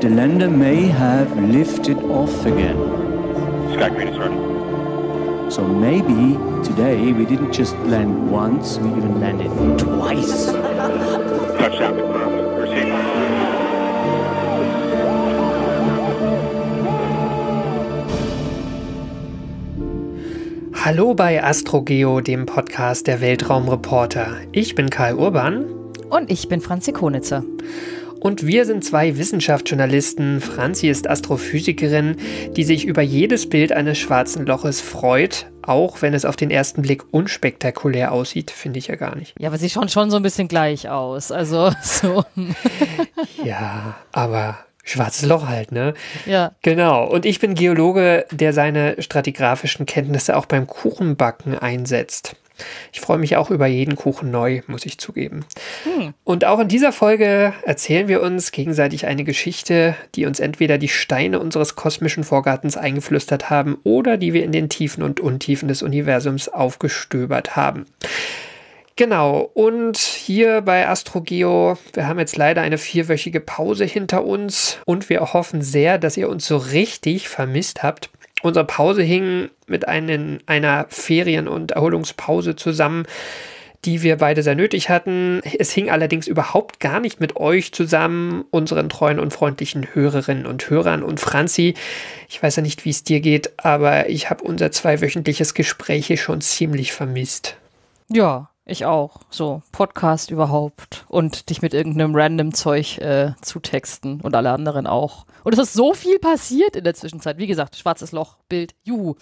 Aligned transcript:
The 0.00 0.10
lander 0.10 0.48
may 0.48 0.86
have 0.86 1.36
lifted 1.36 1.98
off 2.04 2.46
again. 2.46 2.76
Sky 3.72 3.88
Green 3.90 4.06
is 4.06 4.16
ready. 4.16 4.36
So 5.50 5.66
maybe 5.66 6.38
today 6.62 7.12
we 7.12 7.24
didn't 7.24 7.52
just 7.52 7.76
land 7.78 8.30
once, 8.30 8.78
we 8.78 8.90
even 8.90 9.20
landed 9.20 9.50
twice. 9.76 10.46
Touchdown 11.58 11.96
confirmed. 11.96 12.54
Proceed. 12.54 12.94
Hallo 20.74 21.14
bei 21.14 21.42
AstroGeo, 21.42 22.20
dem 22.20 22.46
Podcast 22.46 23.08
der 23.08 23.20
Weltraumreporter. 23.20 24.36
Ich 24.52 24.76
bin 24.76 24.90
Karl 24.90 25.14
Urban. 25.14 25.64
Und 26.08 26.30
ich 26.30 26.48
bin 26.48 26.60
Franzi 26.60 26.92
Konitzer. 26.92 27.42
Und 28.20 28.46
wir 28.46 28.64
sind 28.64 28.84
zwei 28.84 29.16
Wissenschaftsjournalisten. 29.16 30.40
Franzi 30.40 30.88
ist 30.88 31.08
Astrophysikerin, 31.08 32.16
die 32.56 32.64
sich 32.64 32.84
über 32.84 33.02
jedes 33.02 33.48
Bild 33.48 33.72
eines 33.72 33.98
schwarzen 33.98 34.44
Loches 34.44 34.80
freut, 34.80 35.46
auch 35.62 36.02
wenn 36.02 36.14
es 36.14 36.24
auf 36.24 36.34
den 36.34 36.50
ersten 36.50 36.82
Blick 36.82 37.04
unspektakulär 37.12 38.10
aussieht, 38.10 38.50
finde 38.50 38.78
ich 38.78 38.88
ja 38.88 38.96
gar 38.96 39.14
nicht. 39.14 39.34
Ja, 39.38 39.48
aber 39.48 39.58
sie 39.58 39.70
schauen 39.70 39.88
schon 39.88 40.10
so 40.10 40.16
ein 40.16 40.22
bisschen 40.22 40.48
gleich 40.48 40.88
aus. 40.88 41.30
Also 41.30 41.70
so. 41.82 42.24
ja, 43.44 43.96
aber 44.12 44.58
Schwarzes 44.82 45.26
Loch 45.26 45.46
halt, 45.46 45.70
ne? 45.70 45.92
Ja. 46.24 46.52
Genau. 46.62 47.06
Und 47.06 47.26
ich 47.26 47.40
bin 47.40 47.54
Geologe, 47.54 48.24
der 48.30 48.54
seine 48.54 49.00
stratigraphischen 49.00 49.84
Kenntnisse 49.84 50.34
auch 50.34 50.46
beim 50.46 50.66
Kuchenbacken 50.66 51.58
einsetzt. 51.58 52.36
Ich 52.92 53.00
freue 53.00 53.18
mich 53.18 53.36
auch 53.36 53.50
über 53.50 53.66
jeden 53.66 53.96
Kuchen 53.96 54.30
neu, 54.30 54.62
muss 54.66 54.86
ich 54.86 54.98
zugeben. 54.98 55.44
Hm. 55.84 56.14
Und 56.24 56.44
auch 56.44 56.58
in 56.60 56.68
dieser 56.68 56.92
Folge 56.92 57.52
erzählen 57.64 58.08
wir 58.08 58.22
uns 58.22 58.52
gegenseitig 58.52 59.06
eine 59.06 59.24
Geschichte, 59.24 59.94
die 60.14 60.26
uns 60.26 60.40
entweder 60.40 60.78
die 60.78 60.88
Steine 60.88 61.40
unseres 61.40 61.76
kosmischen 61.76 62.24
Vorgartens 62.24 62.76
eingeflüstert 62.76 63.50
haben 63.50 63.78
oder 63.84 64.16
die 64.16 64.32
wir 64.32 64.44
in 64.44 64.52
den 64.52 64.68
Tiefen 64.68 65.02
und 65.02 65.20
Untiefen 65.20 65.68
des 65.68 65.82
Universums 65.82 66.48
aufgestöbert 66.48 67.56
haben. 67.56 67.86
Genau, 68.98 69.48
und 69.54 69.96
hier 69.96 70.60
bei 70.60 70.88
AstroGeo, 70.88 71.78
wir 71.92 72.08
haben 72.08 72.18
jetzt 72.18 72.36
leider 72.36 72.62
eine 72.62 72.78
vierwöchige 72.78 73.38
Pause 73.38 73.84
hinter 73.84 74.24
uns 74.24 74.78
und 74.86 75.08
wir 75.08 75.20
hoffen 75.32 75.62
sehr, 75.62 75.98
dass 75.98 76.16
ihr 76.16 76.28
uns 76.28 76.48
so 76.48 76.56
richtig 76.56 77.28
vermisst 77.28 77.84
habt. 77.84 78.10
Unsere 78.42 78.64
Pause 78.64 79.02
hing 79.02 79.50
mit 79.66 79.88
einen, 79.88 80.40
einer 80.46 80.86
Ferien- 80.88 81.48
und 81.48 81.72
Erholungspause 81.72 82.56
zusammen, 82.56 83.04
die 83.84 84.02
wir 84.02 84.16
beide 84.16 84.42
sehr 84.42 84.54
nötig 84.54 84.88
hatten. 84.88 85.40
Es 85.58 85.70
hing 85.70 85.90
allerdings 85.90 86.26
überhaupt 86.26 86.80
gar 86.80 87.00
nicht 87.00 87.20
mit 87.20 87.36
euch 87.36 87.72
zusammen, 87.72 88.44
unseren 88.50 88.88
treuen 88.88 89.20
und 89.20 89.32
freundlichen 89.32 89.94
Hörerinnen 89.94 90.46
und 90.46 90.68
Hörern. 90.68 91.02
Und 91.02 91.20
Franzi, 91.20 91.74
ich 92.28 92.42
weiß 92.42 92.56
ja 92.56 92.62
nicht, 92.62 92.84
wie 92.84 92.90
es 92.90 93.04
dir 93.04 93.20
geht, 93.20 93.52
aber 93.58 94.08
ich 94.08 94.30
habe 94.30 94.44
unser 94.44 94.72
zweiwöchentliches 94.72 95.54
Gespräch 95.54 96.06
hier 96.06 96.16
schon 96.16 96.40
ziemlich 96.40 96.92
vermisst. 96.92 97.56
Ja, 98.08 98.50
ich 98.68 98.84
auch. 98.84 99.20
So, 99.30 99.62
Podcast 99.72 100.30
überhaupt. 100.30 101.04
Und 101.08 101.50
dich 101.50 101.62
mit 101.62 101.74
irgendeinem 101.74 102.14
random 102.14 102.54
Zeug 102.54 102.98
äh, 102.98 103.32
zutexten 103.42 104.20
und 104.20 104.34
alle 104.36 104.50
anderen 104.50 104.86
auch. 104.86 105.26
Und 105.44 105.52
es 105.52 105.58
ist 105.58 105.72
so 105.72 105.94
viel 105.94 106.18
passiert 106.18 106.76
in 106.76 106.84
der 106.84 106.94
Zwischenzeit. 106.94 107.38
Wie 107.38 107.46
gesagt, 107.46 107.76
schwarzes 107.76 108.12
Loch, 108.12 108.36
Bild, 108.48 108.74
juhu. 108.84 109.14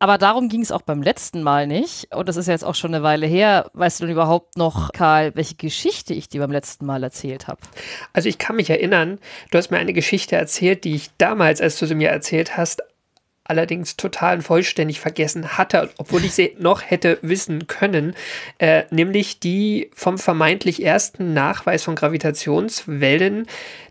Aber 0.00 0.16
darum 0.16 0.48
ging 0.48 0.62
es 0.62 0.70
auch 0.70 0.82
beim 0.82 1.02
letzten 1.02 1.42
Mal 1.42 1.66
nicht. 1.66 2.14
Und 2.14 2.28
das 2.28 2.36
ist 2.36 2.46
ja 2.46 2.52
jetzt 2.52 2.64
auch 2.64 2.74
schon 2.74 2.94
eine 2.94 3.02
Weile 3.02 3.26
her. 3.26 3.70
Weißt 3.74 4.00
du 4.00 4.04
denn 4.04 4.12
überhaupt 4.12 4.56
noch, 4.56 4.92
Karl, 4.92 5.34
welche 5.34 5.56
Geschichte 5.56 6.14
ich 6.14 6.28
dir 6.28 6.40
beim 6.40 6.52
letzten 6.52 6.86
Mal 6.86 7.02
erzählt 7.02 7.48
habe? 7.48 7.60
Also 8.12 8.28
ich 8.28 8.38
kann 8.38 8.56
mich 8.56 8.70
erinnern, 8.70 9.18
du 9.50 9.58
hast 9.58 9.70
mir 9.70 9.78
eine 9.78 9.92
Geschichte 9.92 10.36
erzählt, 10.36 10.84
die 10.84 10.94
ich 10.94 11.10
damals, 11.18 11.60
als 11.60 11.78
du 11.78 11.86
sie 11.86 11.96
mir 11.96 12.10
erzählt 12.10 12.56
hast, 12.56 12.82
allerdings 13.48 13.96
total 13.96 14.36
und 14.36 14.42
vollständig 14.42 15.00
vergessen 15.00 15.58
hatte, 15.58 15.90
obwohl 15.96 16.24
ich 16.24 16.34
sie 16.34 16.54
noch 16.58 16.82
hätte 16.82 17.18
wissen 17.22 17.66
können, 17.66 18.14
äh, 18.58 18.84
nämlich 18.90 19.40
die 19.40 19.90
vom 19.94 20.18
vermeintlich 20.18 20.84
ersten 20.84 21.32
Nachweis 21.34 21.82
von 21.82 21.96
Gravitationswellen, 21.96 23.46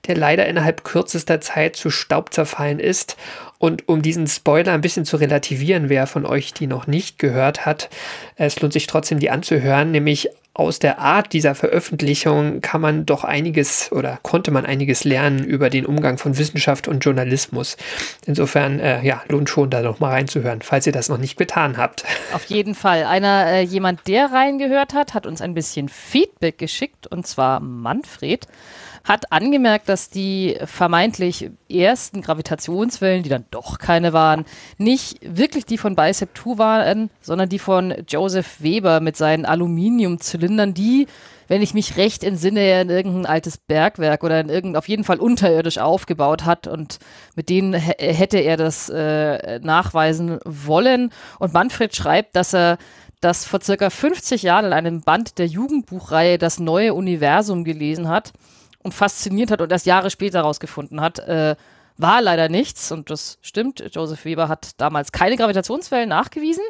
der 0.06 0.16
leider 0.16 0.48
innerhalb 0.48 0.84
kürzester 0.84 1.42
Zeit 1.42 1.76
zu 1.76 1.90
Staub 1.90 2.34
zerfallen 2.34 2.80
ist. 2.80 3.18
Und 3.58 3.90
um 3.90 4.04
diesen 4.04 4.28
Spoiler 4.28 4.74
ein 4.74 4.82
bisschen 4.82 5.06
zu 5.06 5.18
relativieren, 5.18 5.90
wer 5.90 6.06
von 6.06 6.26
euch 6.26 6.54
die 6.54 6.68
noch 6.68 6.86
nicht 6.86 7.18
gehört 7.18 7.66
hat, 7.66 7.90
es 8.36 8.62
lohnt 8.62 8.74
sich 8.74 8.86
trotzdem, 8.86 9.20
die 9.20 9.32
anzuhören, 9.32 9.92
nämlich 9.92 10.30
aus 10.58 10.80
der 10.80 10.98
Art 10.98 11.34
dieser 11.34 11.54
Veröffentlichung 11.54 12.62
kann 12.62 12.82
man 12.82 13.06
doch 13.06 13.24
einiges 13.24 13.92
oder 13.92 14.20
konnte 14.24 14.50
man 14.50 14.66
einiges 14.66 15.04
lernen 15.04 15.44
über 15.44 15.70
den 15.70 15.86
Umgang 15.86 16.18
von 16.18 16.38
Wissenschaft 16.38 16.88
und 16.88 17.06
Journalismus. 17.06 17.78
Insofern, 18.26 18.80
äh, 18.80 19.04
ja, 19.04 19.22
lohnt 19.28 19.50
schon, 19.50 19.70
da 19.70 19.82
noch 19.82 20.00
mal 20.00 20.10
reinzuhören, 20.10 20.64
falls 20.64 20.88
ihr 20.88 20.94
das 20.94 21.10
noch 21.10 21.20
nicht 21.20 21.38
getan 21.38 21.78
habt. 21.78 22.06
Auf 22.34 22.46
jeden 22.46 22.74
Fall. 22.74 23.04
Einer, 23.04 23.46
äh, 23.46 23.62
jemand, 23.62 24.08
der 24.08 24.32
reingehört 24.32 24.96
hat, 24.96 25.14
hat 25.14 25.28
uns 25.28 25.42
ein 25.42 25.54
bisschen 25.54 25.90
Feedback 25.90 26.58
geschickt 26.58 27.06
und 27.06 27.28
zwar 27.28 27.60
Manfred 27.60 28.48
hat 29.08 29.32
angemerkt, 29.32 29.88
dass 29.88 30.10
die 30.10 30.58
vermeintlich 30.66 31.50
ersten 31.70 32.22
Gravitationswellen, 32.22 33.24
die 33.24 33.30
dann 33.30 33.46
doch 33.52 33.80
keine 33.80 34.12
waren, 34.12 34.46
nicht 34.78 35.20
wirklich 35.24 35.66
die 35.66 35.78
von 35.78 35.96
Bicep 35.96 36.38
2 36.38 36.58
waren, 36.58 37.10
sondern 37.22 37.48
die 37.48 37.60
von 37.60 37.94
Joseph 38.08 38.62
Weber 38.62 39.00
mit 39.00 39.16
seinen 39.16 39.46
Aluminiumzylindern, 39.46 40.74
die 40.74 41.08
wenn 41.50 41.62
ich 41.62 41.74
mich 41.74 41.96
recht 41.96 42.26
entsinne, 42.26 42.82
in 42.82 42.90
irgendein 42.90 43.26
altes 43.26 43.58
Bergwerk 43.58 44.26
oder 44.26 44.42
in 44.42 44.50
irgendein, 44.50 44.78
auf 44.78 44.90
jeden 44.90 45.06
Fall 45.06 45.18
unterirdisch 45.18 45.78
aufgebaut 45.78 46.44
hat 46.44 46.68
und 46.68 47.00
mit 47.36 47.48
denen 47.48 47.74
hätte 47.74 48.40
er 48.40 48.58
das 48.58 48.90
äh, 48.90 49.60
nachweisen 49.60 50.40
wollen. 50.44 51.10
Und 51.40 51.54
Manfred 51.54 51.96
schreibt, 51.96 52.36
dass 52.36 52.54
er 52.54 52.78
das 53.22 53.46
vor 53.46 53.62
circa 53.62 53.90
50 53.90 54.44
Jahren 54.44 54.66
in 54.66 54.74
einem 54.74 55.02
Band 55.02 55.38
der 55.38 55.48
Jugendbuchreihe 55.48 56.38
Das 56.38 56.60
neue 56.60 56.94
Universum 56.94 57.64
gelesen 57.64 58.10
hat 58.10 58.34
und 58.84 58.94
fasziniert 58.94 59.52
hat 59.52 59.62
und 59.62 59.72
erst 59.72 59.86
Jahre 59.86 60.10
später 60.10 60.40
herausgefunden 60.40 61.02
hat, 61.02 61.20
äh, 61.20 61.56
war 61.98 62.22
leider 62.22 62.50
nichts. 62.50 62.92
Und 62.92 63.10
das 63.10 63.40
stimmt. 63.42 63.84
Joseph 63.92 64.26
Weber 64.26 64.48
hat 64.48 64.72
damals 64.78 65.12
keine 65.12 65.36
Gravitationswellen 65.36 66.10
nachgewiesen. 66.10 66.64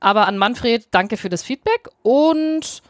Aber 0.00 0.28
an 0.28 0.38
Manfred, 0.38 0.88
danke 0.90 1.16
für 1.16 1.28
das 1.28 1.42
Feedback. 1.42 1.88
Und 2.02 2.82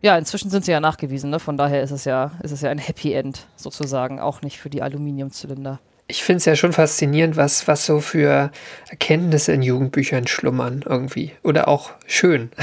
ja, 0.00 0.16
inzwischen 0.16 0.50
sind 0.50 0.64
sie 0.64 0.72
ja 0.72 0.80
nachgewiesen. 0.80 1.30
Ne? 1.30 1.40
Von 1.40 1.56
daher 1.56 1.82
ist 1.82 1.90
es 1.90 2.04
ja, 2.04 2.32
ist 2.42 2.52
es 2.52 2.60
ja 2.60 2.70
ein 2.70 2.78
Happy 2.78 3.12
End 3.12 3.46
sozusagen, 3.56 4.20
auch 4.20 4.42
nicht 4.42 4.58
für 4.58 4.70
die 4.70 4.82
Aluminiumzylinder. 4.82 5.80
Ich 6.06 6.22
finde 6.24 6.38
es 6.38 6.44
ja 6.46 6.56
schon 6.56 6.72
faszinierend, 6.72 7.36
was, 7.36 7.68
was 7.68 7.84
so 7.84 8.00
für 8.00 8.50
Erkenntnisse 8.88 9.52
in 9.52 9.62
Jugendbüchern 9.62 10.26
schlummern 10.26 10.82
irgendwie. 10.86 11.32
Oder 11.42 11.68
auch 11.68 11.90
schön. 12.06 12.50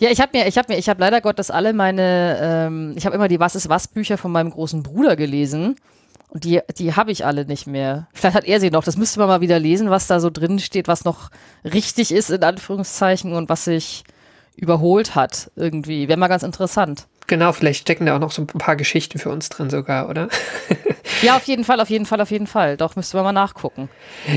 Ja, 0.00 0.10
ich 0.10 0.20
habe 0.20 0.36
mir, 0.36 0.46
ich 0.46 0.58
habe 0.58 0.72
mir, 0.72 0.78
ich 0.78 0.88
habe 0.88 1.00
leider 1.00 1.20
Gottes 1.20 1.50
alle 1.50 1.72
meine, 1.72 2.38
ähm, 2.40 2.94
ich 2.96 3.06
habe 3.06 3.14
immer 3.14 3.28
die 3.28 3.40
Was 3.40 3.54
ist 3.54 3.68
was 3.68 3.88
Bücher 3.88 4.18
von 4.18 4.32
meinem 4.32 4.50
großen 4.50 4.82
Bruder 4.82 5.16
gelesen. 5.16 5.76
Und 6.28 6.42
die, 6.42 6.60
die 6.78 6.94
habe 6.94 7.12
ich 7.12 7.24
alle 7.24 7.44
nicht 7.44 7.68
mehr. 7.68 8.08
Vielleicht 8.12 8.34
hat 8.34 8.44
er 8.44 8.58
sie 8.58 8.70
noch. 8.70 8.82
Das 8.82 8.96
müsste 8.96 9.20
man 9.20 9.28
mal 9.28 9.40
wieder 9.40 9.60
lesen, 9.60 9.90
was 9.90 10.08
da 10.08 10.18
so 10.18 10.30
drin 10.30 10.58
steht, 10.58 10.88
was 10.88 11.04
noch 11.04 11.30
richtig 11.62 12.10
ist, 12.10 12.30
in 12.30 12.42
Anführungszeichen, 12.42 13.32
und 13.32 13.48
was 13.48 13.64
sich 13.64 14.02
überholt 14.56 15.14
hat 15.14 15.52
irgendwie. 15.54 16.08
Wäre 16.08 16.18
mal 16.18 16.28
ganz 16.28 16.42
interessant. 16.42 17.06
Genau, 17.26 17.52
vielleicht 17.52 17.82
stecken 17.82 18.06
da 18.06 18.16
auch 18.16 18.20
noch 18.20 18.32
so 18.32 18.42
ein 18.42 18.46
paar 18.46 18.76
Geschichten 18.76 19.18
für 19.18 19.30
uns 19.30 19.48
drin 19.48 19.70
sogar, 19.70 20.08
oder? 20.08 20.28
ja, 21.22 21.36
auf 21.36 21.44
jeden 21.44 21.64
Fall, 21.64 21.80
auf 21.80 21.88
jeden 21.88 22.04
Fall, 22.04 22.20
auf 22.20 22.30
jeden 22.30 22.46
Fall. 22.46 22.76
Doch, 22.76 22.96
müsste 22.96 23.16
man 23.16 23.24
mal 23.24 23.32
nachgucken. 23.32 23.88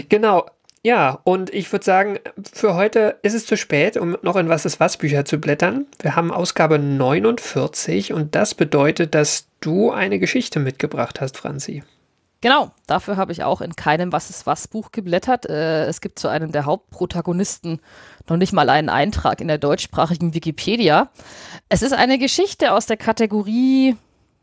Genau. 0.10 0.46
Ja, 0.84 1.20
und 1.24 1.54
ich 1.54 1.72
würde 1.72 1.84
sagen, 1.84 2.20
für 2.54 2.76
heute 2.76 3.18
ist 3.22 3.34
es 3.34 3.46
zu 3.46 3.58
spät, 3.58 3.98
um 3.98 4.18
noch 4.22 4.36
in 4.36 4.50
Was 4.50 4.66
ist 4.66 4.80
was 4.80 4.98
Bücher 4.98 5.26
zu 5.26 5.40
blättern. 5.40 5.86
Wir 6.02 6.16
haben 6.16 6.32
Ausgabe 6.32 6.80
49 6.80 8.14
und 8.14 8.36
das 8.36 8.56
bedeutet, 8.56 9.16
dass 9.16 9.48
du 9.60 9.92
eine 9.92 10.20
Geschichte 10.20 10.60
mitgebracht 10.60 11.20
hast, 11.20 11.38
Franzi. 11.38 11.84
Genau, 12.40 12.72
dafür 12.86 13.18
habe 13.18 13.32
ich 13.32 13.44
auch 13.44 13.62
in 13.62 13.76
keinem 13.76 14.12
Was 14.12 14.30
ist 14.30 14.46
was 14.46 14.68
Buch 14.68 14.92
geblättert. 14.92 15.50
Äh, 15.50 15.86
es 15.86 16.02
gibt 16.02 16.20
zu 16.20 16.28
einem 16.28 16.52
der 16.52 16.66
Hauptprotagonisten 16.66 17.82
noch 18.30 18.38
nicht 18.38 18.54
mal 18.54 18.70
einen 18.70 18.90
Eintrag 18.90 19.42
in 19.42 19.48
der 19.48 19.58
deutschsprachigen 19.58 20.36
Wikipedia. 20.36 21.10
Es 21.70 21.82
ist 21.82 21.94
eine 21.94 22.20
Geschichte 22.20 22.74
aus 22.74 22.86
der 22.86 22.98
Kategorie 22.98 23.96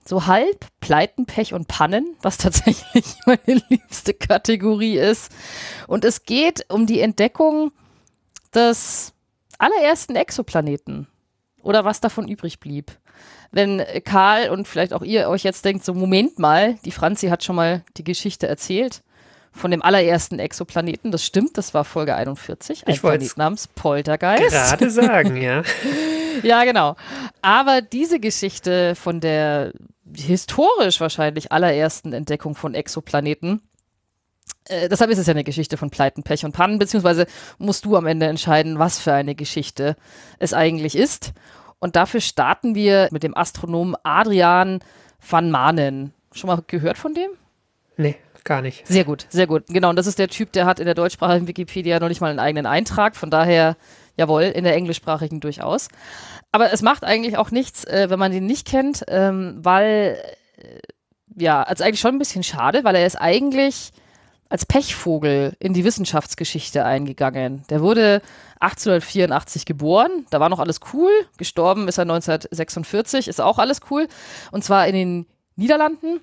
so 0.07 0.27
halb 0.27 0.67
Pleiten, 0.81 1.27
Pech 1.27 1.55
und 1.55 1.69
Pannen, 1.69 2.17
was 2.23 2.39
tatsächlich 2.39 3.05
meine 3.27 3.63
liebste 3.69 4.15
Kategorie 4.15 4.99
ist. 4.99 5.33
Und 5.87 6.05
es 6.05 6.25
geht 6.25 6.67
um 6.71 6.87
die 6.87 7.01
Entdeckung 7.01 7.73
des 8.55 9.13
allerersten 9.59 10.17
Exoplaneten 10.17 11.07
oder 11.63 11.85
was 11.85 12.01
davon 12.01 12.29
übrig 12.29 12.61
blieb. 12.61 12.93
Wenn 13.51 13.83
Karl 14.05 14.51
und 14.51 14.67
vielleicht 14.67 14.93
auch 14.93 15.03
ihr 15.03 15.29
euch 15.29 15.45
jetzt 15.45 15.65
denkt, 15.65 15.85
so 15.85 15.95
Moment 15.95 16.39
mal, 16.39 16.75
die 16.85 16.91
Franzi 16.91 17.29
hat 17.29 17.45
schon 17.45 17.57
mal 17.57 17.85
die 17.97 18.05
Geschichte 18.05 18.47
erzählt 18.47 19.03
von 19.53 19.71
dem 19.71 19.81
allerersten 19.81 20.41
Exoplaneten. 20.41 21.13
Das 21.13 21.25
stimmt, 21.25 21.57
das 21.57 21.73
war 21.73 21.85
Folge 21.85 22.17
41, 22.17 22.87
ein 22.87 22.95
Ich 22.95 23.01
Planet 23.01 23.37
namens 23.37 23.69
Poltergeist. 23.69 24.51
Gerade 24.51 24.91
sagen, 24.91 25.37
ja. 25.37 25.63
Ja, 26.43 26.65
genau. 26.65 26.97
Aber 27.43 27.81
diese 27.81 28.21
Geschichte 28.21 28.95
von 28.95 29.21
der 29.21 29.73
historisch 30.15 31.01
wahrscheinlich 31.01 31.53
allerersten 31.53 32.13
Entdeckung 32.13 32.55
von 32.55 32.75
Exoplaneten, 32.75 33.63
äh, 34.69 34.89
deshalb 34.89 35.11
ist 35.11 35.19
es 35.19 35.27
ja 35.27 35.33
eine 35.33 35.45
Geschichte 35.45 35.77
von 35.77 35.91
Pleiten, 35.91 36.23
Pech 36.23 36.45
und 36.45 36.53
Pannen, 36.53 36.79
beziehungsweise 36.79 37.27
musst 37.59 37.85
du 37.85 37.97
am 37.97 38.07
Ende 38.07 38.27
entscheiden, 38.27 38.79
was 38.79 38.99
für 38.99 39.13
eine 39.13 39.35
Geschichte 39.35 39.97
es 40.39 40.53
eigentlich 40.53 40.97
ist. 40.97 41.33
Und 41.79 41.97
dafür 41.97 42.21
starten 42.21 42.75
wir 42.75 43.09
mit 43.11 43.23
dem 43.23 43.37
Astronomen 43.37 43.95
Adrian 44.03 44.81
van 45.29 45.51
Manen. 45.51 46.15
Schon 46.33 46.49
mal 46.49 46.63
gehört 46.67 46.99
von 46.99 47.15
dem? 47.15 47.31
Nee, 47.97 48.17
gar 48.43 48.63
nicht. 48.63 48.87
Sehr 48.87 49.05
gut, 49.05 49.27
sehr 49.29 49.47
gut. 49.47 49.65
Genau, 49.69 49.91
und 49.91 49.97
das 49.97 50.07
ist 50.07 50.19
der 50.19 50.29
Typ, 50.29 50.53
der 50.53 50.67
hat 50.67 50.81
in 50.81 50.87
der 50.87 50.95
deutschsprachigen 50.95 51.47
Wikipedia 51.47 52.01
noch 52.01 52.09
nicht 52.09 52.21
mal 52.21 52.31
einen 52.31 52.39
eigenen 52.39 52.67
Eintrag. 52.67 53.17
Von 53.17 53.31
daher, 53.31 53.77
jawohl, 54.17 54.43
in 54.43 54.65
der 54.65 54.75
englischsprachigen 54.75 55.41
durchaus. 55.41 55.89
Aber 56.53 56.73
es 56.73 56.83
macht 56.83 57.05
eigentlich 57.05 57.37
auch 57.37 57.51
nichts, 57.51 57.85
äh, 57.85 58.07
wenn 58.11 58.19
man 58.19 58.33
den 58.33 58.47
nicht 58.47 58.67
kennt, 58.67 59.05
ähm, 59.09 59.59
weil, 59.59 60.19
äh, 60.57 61.43
ja, 61.43 61.63
also 61.63 61.85
eigentlich 61.85 62.01
schon 62.01 62.15
ein 62.15 62.19
bisschen 62.19 62.45
schade, 62.45 62.85
weil 62.85 62.95
er 62.95 63.07
ist 63.07 63.17
eigentlich 63.17 63.93
als 64.49 64.67
Pechvogel 64.67 65.57
in 65.59 65.73
die 65.73 65.85
Wissenschaftsgeschichte 65.85 66.85
eingegangen. 66.85 67.65
Der 67.71 67.81
wurde 67.81 68.23
1884 68.61 69.67
geboren, 69.67 70.27
da 70.31 70.39
war 70.39 70.49
noch 70.49 70.61
alles 70.61 70.79
cool. 70.93 71.11
Gestorben 71.39 71.89
ist 71.89 71.99
er 71.99 72.03
1946, 72.03 73.27
ist 73.27 73.41
auch 73.41 73.59
alles 73.59 73.81
cool. 73.91 74.07
Und 74.53 74.63
zwar 74.63 74.87
in 74.87 74.95
den 74.95 75.27
Niederlanden. 75.57 76.21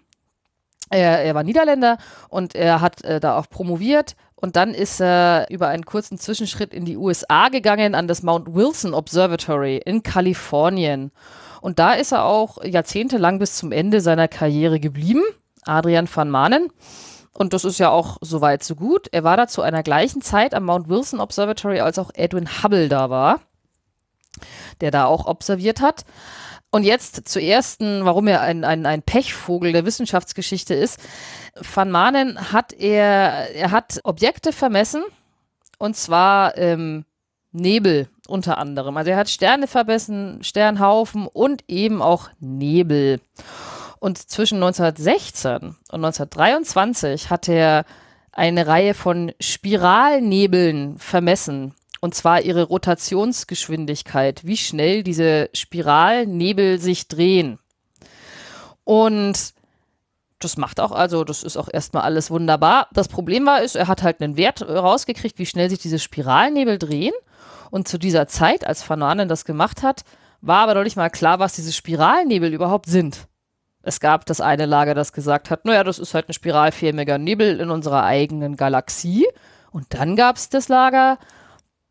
Er, 0.90 1.24
er 1.24 1.36
war 1.36 1.44
Niederländer 1.44 1.98
und 2.30 2.54
er 2.56 2.82
hat 2.82 3.04
äh, 3.04 3.20
da 3.20 3.38
auch 3.38 3.50
promoviert. 3.50 4.16
Und 4.42 4.56
dann 4.56 4.74
ist 4.74 5.00
er 5.00 5.46
über 5.50 5.68
einen 5.68 5.86
kurzen 5.86 6.18
Zwischenschritt 6.18 6.74
in 6.74 6.84
die 6.84 6.98
USA 6.98 7.50
gegangen, 7.50 7.94
an 7.94 8.08
das 8.08 8.24
Mount 8.24 8.54
Wilson 8.54 8.94
Observatory 8.94 9.78
in 9.78 10.02
Kalifornien. 10.02 11.12
Und 11.62 11.78
da 11.78 11.94
ist 11.94 12.12
er 12.12 12.26
auch 12.26 12.64
jahrzehntelang 12.64 13.38
bis 13.38 13.56
zum 13.56 13.72
Ende 13.72 14.02
seiner 14.02 14.28
Karriere 14.28 14.80
geblieben. 14.80 15.22
Adrian 15.64 16.10
van 16.12 16.32
Manen. 16.32 16.70
Und 17.34 17.54
das 17.54 17.64
ist 17.66 17.78
ja 17.78 17.92
auch 17.92 18.18
soweit 18.22 18.64
so 18.64 18.76
gut. 18.76 19.08
Er 19.12 19.24
war 19.24 19.38
da 19.38 19.48
zu 19.48 19.62
einer 19.62 19.84
gleichen 19.84 20.22
Zeit 20.22 20.56
am 20.56 20.66
Mount 20.66 20.90
Wilson 20.90 21.20
Observatory, 21.20 21.80
als 21.80 22.00
auch 22.00 22.10
Edwin 22.16 22.50
Hubble 22.64 22.90
da 22.90 23.12
war, 23.12 23.42
der 24.82 24.90
da 24.90 25.06
auch 25.06 25.28
observiert 25.28 25.82
hat. 25.82 26.04
Und 26.72 26.84
jetzt 26.84 27.28
zur 27.28 27.42
ersten, 27.42 28.06
warum 28.06 28.28
er 28.28 28.42
ein, 28.42 28.64
ein, 28.64 28.86
ein 28.86 29.02
Pechvogel 29.02 29.74
der 29.74 29.86
Wissenschaftsgeschichte 29.86 30.74
ist. 30.74 31.00
Van 31.56 31.92
Manen 31.92 32.54
hat 32.54 32.72
er, 32.72 33.54
er 33.54 33.72
hat 33.72 34.00
Objekte 34.06 34.54
vermessen, 34.54 35.04
und 35.78 35.98
zwar 35.98 36.58
ähm, 36.58 37.04
Nebel 37.52 38.08
unter 38.28 38.58
anderem. 38.58 38.96
Also 38.96 39.12
er 39.12 39.18
hat 39.18 39.30
Sterne 39.30 39.68
vermessen, 39.68 40.44
Sternhaufen 40.44 41.28
und 41.28 41.64
eben 41.68 42.02
auch 42.02 42.30
Nebel. 42.40 43.20
Und 44.00 44.18
zwischen 44.18 44.56
1916 44.56 45.56
und 45.56 45.76
1923 46.06 47.30
hat 47.30 47.50
er 47.50 47.86
eine 48.32 48.66
Reihe 48.66 48.94
von 48.94 49.34
Spiralnebeln 49.40 50.98
vermessen. 50.98 51.76
Und 52.02 52.16
zwar 52.16 52.42
ihre 52.42 52.64
Rotationsgeschwindigkeit, 52.64 54.46
wie 54.46 54.58
schnell 54.58 55.04
diese 55.04 55.50
Spiralnebel 55.54 56.80
sich 56.80 57.08
drehen. 57.08 57.60
Und 58.84 59.54
das 60.40 60.58
macht 60.58 60.80
auch, 60.80 60.92
also 60.92 61.24
das 61.24 61.44
ist 61.44 61.58
auch 61.58 61.70
erstmal 61.72 62.02
alles 62.02 62.32
wunderbar. 62.32 62.88
Das 62.92 63.08
Problem 63.08 63.46
war, 63.46 63.62
ist, 63.62 63.76
er 63.76 63.88
hat 63.88 64.02
halt 64.02 64.20
einen 64.20 64.36
Wert 64.36 64.68
rausgekriegt, 64.68 65.38
wie 65.38 65.46
schnell 65.46 65.70
sich 65.70 65.78
diese 65.78 66.00
Spiralnebel 66.00 66.80
drehen. 66.80 67.14
Und 67.70 67.88
zu 67.88 68.00
dieser 68.00 68.28
Zeit, 68.28 68.66
als 68.66 68.88
Van 68.90 69.00
Manen 69.00 69.30
das 69.30 69.46
gemacht 69.46 69.84
hat, 69.84 70.04
war 70.42 70.68
aber 70.68 70.84
nicht 70.84 70.98
mal 70.98 71.12
klar, 71.12 71.38
was 71.38 71.54
diese 71.54 71.72
Spiralnebel 71.72 72.52
überhaupt 72.52 72.88
sind. 72.88 73.28
Es 73.84 74.00
gab 74.00 74.26
das 74.26 74.42
eine 74.42 74.66
Lager, 74.66 74.94
das 74.94 75.14
gesagt 75.14 75.50
hat, 75.50 75.66
naja, 75.66 75.84
das 75.84 76.00
ist 76.00 76.14
halt 76.14 76.30
ein 76.30 76.34
spiralförmiger 76.34 77.18
Nebel 77.18 77.60
in 77.60 77.70
unserer 77.70 78.04
eigenen 78.04 78.56
Galaxie. 78.56 79.28
Und 79.72 79.94
dann 79.94 80.16
gab 80.16 80.36
es 80.36 80.50
das 80.50 80.68
Lager 80.68 81.18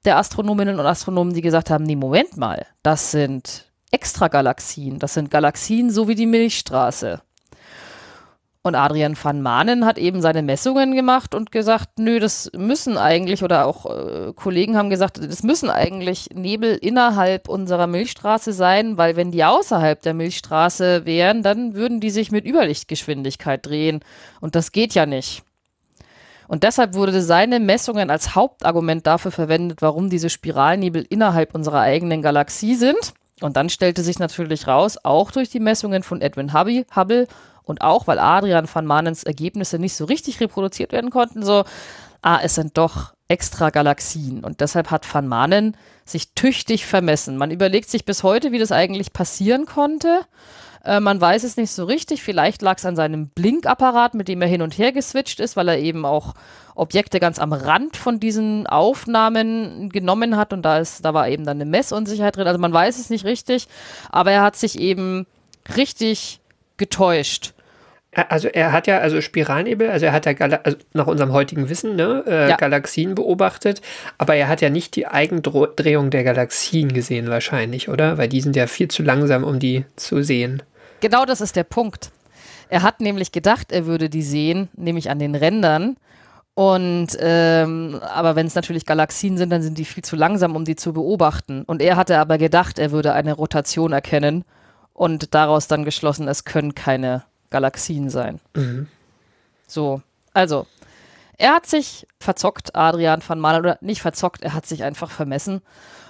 der 0.05 0.17
Astronominnen 0.17 0.79
und 0.79 0.87
Astronomen, 0.87 1.35
die 1.35 1.43
gesagt 1.43 1.71
haben, 1.71 1.85
nee, 1.85 1.97
Moment 1.97 2.37
mal, 2.37 2.67
das 2.83 3.11
sind 3.11 3.71
Extragalaxien, 3.91 4.99
das 4.99 5.15
sind 5.15 5.31
Galaxien 5.31 5.91
so 5.91 6.09
wie 6.09 6.15
die 6.15 6.27
Milchstraße. 6.27 7.21
Und 8.63 8.75
Adrian 8.75 9.17
van 9.21 9.41
Manen 9.41 9.87
hat 9.87 9.97
eben 9.97 10.21
seine 10.21 10.43
Messungen 10.43 10.95
gemacht 10.95 11.35
und 11.35 11.51
gesagt, 11.51 11.99
nö, 11.99 12.21
das 12.21 12.51
müssen 12.55 12.99
eigentlich, 12.99 13.43
oder 13.43 13.65
auch 13.67 13.87
äh, 13.87 14.35
Kollegen 14.35 14.77
haben 14.77 14.91
gesagt, 14.91 15.17
das 15.17 15.43
müssen 15.43 15.71
eigentlich 15.71 16.29
Nebel 16.35 16.77
innerhalb 16.77 17.49
unserer 17.49 17.87
Milchstraße 17.87 18.53
sein, 18.53 18.99
weil 18.99 19.17
wenn 19.17 19.31
die 19.31 19.45
außerhalb 19.45 20.03
der 20.03 20.13
Milchstraße 20.13 21.07
wären, 21.07 21.43
dann 21.43 21.75
würden 21.75 22.01
die 22.01 22.11
sich 22.11 22.33
mit 22.33 22.45
Überlichtgeschwindigkeit 22.45 23.65
drehen. 23.65 24.01
Und 24.43 24.55
das 24.55 24.73
geht 24.73 24.93
ja 24.93 25.07
nicht. 25.07 25.43
Und 26.51 26.65
deshalb 26.65 26.95
wurde 26.95 27.23
seine 27.23 27.61
Messungen 27.61 28.11
als 28.11 28.35
Hauptargument 28.35 29.07
dafür 29.07 29.31
verwendet, 29.31 29.83
warum 29.83 30.11
diese 30.11 30.29
Spiralnebel 30.29 31.07
innerhalb 31.09 31.55
unserer 31.55 31.79
eigenen 31.79 32.23
Galaxie 32.23 32.75
sind. 32.75 33.15
Und 33.41 33.57
dann 33.57 33.69
stellte 33.69 34.03
sich 34.03 34.19
natürlich 34.19 34.67
raus, 34.67 34.99
auch 35.01 35.31
durch 35.31 35.49
die 35.49 35.61
Messungen 35.61 36.03
von 36.03 36.21
Edwin 36.21 36.53
Hubble 36.53 37.29
und 37.63 37.83
auch, 37.83 38.09
weil 38.09 38.19
Adrian 38.19 38.69
van 38.71 38.85
Manens 38.85 39.23
Ergebnisse 39.23 39.79
nicht 39.79 39.95
so 39.95 40.07
richtig 40.07 40.41
reproduziert 40.41 40.91
werden 40.91 41.11
konnten, 41.11 41.45
so, 41.45 41.63
ah, 42.21 42.41
es 42.43 42.57
sind 42.57 42.77
doch 42.77 43.15
extra 43.29 43.71
Galaxien. 43.71 44.43
Und 44.43 44.61
deshalb 44.61 44.91
hat 44.91 45.07
van 45.15 45.29
Manen 45.29 45.77
sich 46.05 46.35
tüchtig 46.35 46.85
vermessen. 46.85 47.37
Man 47.37 47.53
überlegt 47.53 47.89
sich 47.89 48.05
bis 48.05 48.25
heute, 48.25 48.51
wie 48.51 48.59
das 48.59 48.73
eigentlich 48.73 49.13
passieren 49.13 49.67
konnte. 49.67 50.23
Äh, 50.85 51.01
man 51.01 51.21
weiß 51.21 51.45
es 51.45 51.57
nicht 51.57 51.71
so 51.71 51.85
richtig. 51.85 52.23
Vielleicht 52.23 52.63
lag 52.63 52.79
es 52.79 52.87
an 52.87 52.97
seinem 52.97 53.29
Blinkapparat, 53.29 54.15
mit 54.15 54.29
dem 54.29 54.43
er 54.43 54.49
hin 54.49 54.63
und 54.63 54.77
her 54.79 54.93
geswitcht 54.93 55.41
ist, 55.41 55.57
weil 55.57 55.69
er 55.69 55.79
eben 55.79 56.05
auch 56.05 56.35
Objekte 56.75 57.21
ganz 57.21 57.39
am 57.39 57.53
Rand 57.53 57.97
von 57.97 58.21
diesen 58.21 58.67
Aufnahmen 58.67 59.91
genommen 59.91 60.37
hat 60.37 60.53
und 60.53 60.63
da 60.63 60.79
ist, 60.79 61.05
da 61.05 61.13
war 61.13 61.29
eben 61.29 61.45
dann 61.45 61.59
eine 61.59 61.71
Messunsicherheit 61.71 62.37
drin. 62.37 62.47
Also 62.47 62.59
man 62.59 62.73
weiß 62.73 62.99
es 62.99 63.11
nicht 63.11 63.25
richtig, 63.25 63.69
aber 64.11 64.31
er 64.33 64.43
hat 64.43 64.57
sich 64.57 64.79
eben 64.79 65.27
richtig 65.77 66.41
getäuscht. 66.79 67.53
Also 68.13 68.49
er 68.49 68.73
hat 68.73 68.89
ja, 68.89 68.99
also 68.99 69.21
Spiralnebel, 69.21 69.89
also 69.89 70.07
er 70.07 70.13
hat 70.13 70.27
ja 70.27 70.33
Gala 70.33 70.61
also 70.65 70.77
nach 70.95 71.07
unserem 71.07 71.33
heutigen 71.33 71.69
Wissen, 71.69 71.95
ne, 71.95 72.25
äh, 72.27 72.49
Ja. 72.49 72.57
Galaxien 72.57 73.15
beobachtet, 73.15 73.83
aber 74.19 74.35
er 74.35 74.49
hat 74.49 74.61
ja 74.61 74.69
nicht 74.69 74.97
die 74.97 75.07
Eigendrehung 75.07 76.11
der 76.11 76.25
Galaxien 76.25 76.93
gesehen 76.93 77.29
wahrscheinlich, 77.29 77.89
oder? 77.89 78.19
Weil 78.19 78.29
die 78.29 78.41
sind 78.41 78.57
ja 78.57 78.67
viel 78.67 78.89
zu 78.89 79.05
langsam, 79.05 79.45
um 79.45 79.61
die 79.61 79.85
zu 79.95 80.25
sehen. 80.25 80.63
Genau 81.01 81.25
das 81.25 81.41
ist 81.41 81.57
der 81.57 81.65
Punkt. 81.65 82.11
Er 82.69 82.83
hat 82.83 83.01
nämlich 83.01 83.33
gedacht, 83.33 83.73
er 83.73 83.87
würde 83.87 84.09
die 84.09 84.23
sehen, 84.23 84.69
nämlich 84.75 85.11
an 85.11 85.19
den 85.19 85.35
Rändern. 85.35 85.97
Und 86.55 87.17
ähm, 87.21 88.01
aber 88.03 88.37
wenn 88.37 88.47
es 88.47 88.55
natürlich 88.55 88.85
Galaxien 88.85 89.39
sind, 89.39 89.51
dann 89.51 89.63
sind 89.63 89.79
die 89.79 89.85
viel 89.85 90.05
zu 90.05 90.15
langsam, 90.17 90.57
um 90.57 90.65
die 90.65 90.77
zu 90.77 90.93
beobachten. 90.93 91.63
Und 91.65 91.81
er 91.81 91.97
hatte 91.97 92.19
aber 92.19 92.39
gedacht, 92.39 92.79
er 92.79 92.91
würde 92.91 93.13
eine 93.13 93.33
Rotation 93.33 93.93
erkennen 93.93 94.45
und 94.93 95.35
daraus 95.35 95.69
dann 95.69 95.85
geschlossen, 95.85 96.29
es 96.29 96.45
können 96.45 96.75
keine 96.75 97.25
Galaxien 97.49 98.11
sein. 98.11 98.41
So, 99.67 100.03
also 100.35 100.67
er 101.39 101.55
hat 101.55 101.67
sich 101.67 102.07
verzockt, 102.19 102.75
Adrian 102.77 103.23
van 103.27 103.41
Manen, 103.41 103.61
oder 103.61 103.79
nicht 103.81 104.03
verzockt, 104.03 104.43
er 104.43 104.53
hat 104.53 104.67
sich 104.67 104.85
einfach 104.85 105.11
vermessen. 105.11 105.63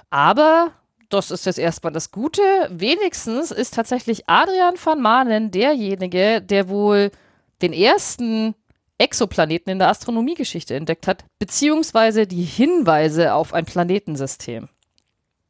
Aber 0.09 0.71
das 1.13 1.31
ist 1.31 1.45
jetzt 1.45 1.59
erstmal 1.59 1.93
das 1.93 2.11
Gute. 2.11 2.41
Wenigstens 2.69 3.51
ist 3.51 3.73
tatsächlich 3.73 4.27
Adrian 4.27 4.75
van 4.83 5.01
Manen 5.01 5.51
derjenige, 5.51 6.41
der 6.41 6.69
wohl 6.69 7.11
den 7.61 7.73
ersten 7.73 8.55
Exoplaneten 8.97 9.71
in 9.71 9.79
der 9.79 9.89
Astronomiegeschichte 9.89 10.75
entdeckt 10.75 11.07
hat, 11.07 11.25
beziehungsweise 11.39 12.27
die 12.27 12.43
Hinweise 12.43 13.33
auf 13.33 13.53
ein 13.53 13.65
Planetensystem. 13.65 14.69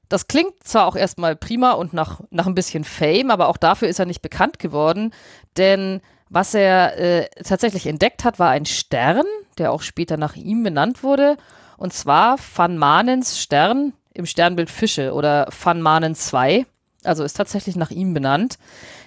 Das 0.08 0.28
klingt 0.28 0.64
zwar 0.64 0.88
auch 0.88 0.96
erstmal 0.96 1.36
prima 1.36 1.72
und 1.72 1.94
nach, 1.94 2.22
nach 2.32 2.48
ein 2.48 2.56
bisschen 2.56 2.84
Fame, 2.84 3.32
aber 3.32 3.48
auch 3.48 3.58
dafür 3.58 3.88
ist 3.88 4.00
er 4.00 4.06
nicht 4.06 4.22
bekannt 4.22 4.60
geworden, 4.60 5.14
denn 5.58 6.02
was 6.30 6.54
er 6.54 6.98
äh, 6.98 7.30
tatsächlich 7.44 7.88
entdeckt 7.88 8.24
hat, 8.24 8.40
war 8.40 8.50
ein 8.50 8.66
Stern, 8.66 9.26
der 9.58 9.72
auch 9.72 9.82
später 9.82 10.16
nach 10.18 10.36
ihm 10.36 10.64
benannt 10.64 11.04
wurde, 11.04 11.38
und 11.78 11.94
zwar 11.94 12.38
Van 12.56 12.78
Manens 12.78 13.42
Stern 13.42 13.94
im 14.14 14.26
Sternbild 14.26 14.70
Fische 14.70 15.14
oder 15.14 15.48
Van 15.64 15.82
Manen 15.82 16.16
2, 16.16 16.66
also 17.04 17.24
ist 17.24 17.34
tatsächlich 17.34 17.76
nach 17.76 17.92
ihm 17.92 18.14
benannt. 18.14 18.58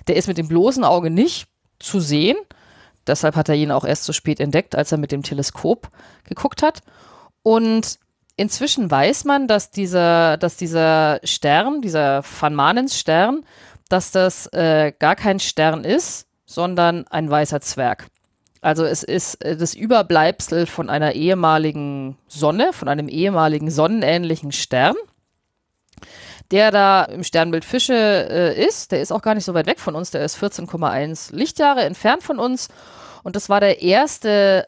Der 0.09 0.17
ist 0.17 0.29
mit 0.29 0.39
dem 0.39 0.49
bloßen 0.49 0.85
Auge 0.85 1.11
nicht 1.11 1.47
zu 1.79 2.01
sehen. 2.01 2.37
Deshalb 3.07 3.37
hat 3.37 3.49
er 3.49 3.55
ihn 3.55 3.71
auch 3.71 3.85
erst 3.85 4.05
so 4.05 4.13
spät 4.13 4.41
entdeckt, 4.41 4.75
als 4.75 4.91
er 4.93 4.99
mit 4.99 5.13
dem 5.13 5.23
Teleskop 5.23 5.89
geguckt 6.25 6.63
hat. 6.63 6.81
Und 7.43 7.99
inzwischen 8.37 8.91
weiß 8.91 9.25
man, 9.25 9.47
dass 9.47 9.71
dieser, 9.71 10.37
dass 10.39 10.57
dieser 10.57 11.21
Stern, 11.25 11.83
dieser 11.83 12.23
Van 12.23 12.55
Manens 12.55 12.99
Stern, 12.99 13.45
dass 13.89 14.11
das 14.11 14.47
äh, 14.49 14.93
gar 14.99 15.15
kein 15.15 15.39
Stern 15.39 15.85
ist, 15.85 16.27
sondern 16.47 17.07
ein 17.09 17.31
weißer 17.31 17.61
Zwerg. 17.61 18.07
Also 18.65 18.87
es 18.87 19.03
ist 19.03 19.45
äh, 19.45 19.59
das 19.59 19.75
Überbleibsel 19.75 20.65
von 20.65 20.89
einer 20.89 21.13
ehemaligen 21.13 22.17
Sonne, 22.29 22.73
von 22.73 22.89
einem 22.89 23.09
ehemaligen 23.09 23.71
sonnenähnlichen 23.71 24.53
Stern, 24.53 24.95
der 26.51 26.71
da 26.71 27.05
im 27.05 27.25
Sternbild 27.25 27.67
Fische 27.67 27.93
äh, 27.93 28.67
ist. 28.67 28.91
Der 28.91 29.03
ist 29.03 29.13
auch 29.13 29.21
gar 29.21 29.35
nicht 29.35 29.45
so 29.45 29.53
weit 29.53 29.67
weg 29.67 29.79
von 29.79 29.95
uns, 29.95 30.13
der 30.13 30.25
ist 30.25 30.43
14,1 30.43 31.35
Lichtjahre 31.35 31.83
entfernt 31.83 32.23
von 32.23 32.39
uns. 32.39 32.69
Und 33.23 33.37
das 33.37 33.51
war 33.51 33.61
der 33.61 33.83
erste 33.83 34.67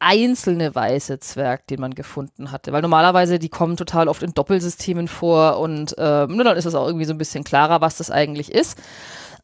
einzelne 0.00 0.74
weiße 0.74 1.20
Zwerg, 1.20 1.68
den 1.68 1.80
man 1.80 1.94
gefunden 1.94 2.50
hatte. 2.50 2.72
Weil 2.72 2.82
normalerweise, 2.82 3.38
die 3.38 3.50
kommen 3.50 3.76
total 3.76 4.08
oft 4.08 4.24
in 4.24 4.34
Doppelsystemen 4.34 5.06
vor 5.06 5.60
und 5.60 5.96
äh, 5.96 6.26
nur 6.26 6.42
dann 6.42 6.56
ist 6.56 6.64
es 6.64 6.74
auch 6.74 6.88
irgendwie 6.88 7.04
so 7.04 7.14
ein 7.14 7.18
bisschen 7.18 7.44
klarer, 7.44 7.80
was 7.80 7.98
das 7.98 8.10
eigentlich 8.10 8.50
ist. 8.50 8.78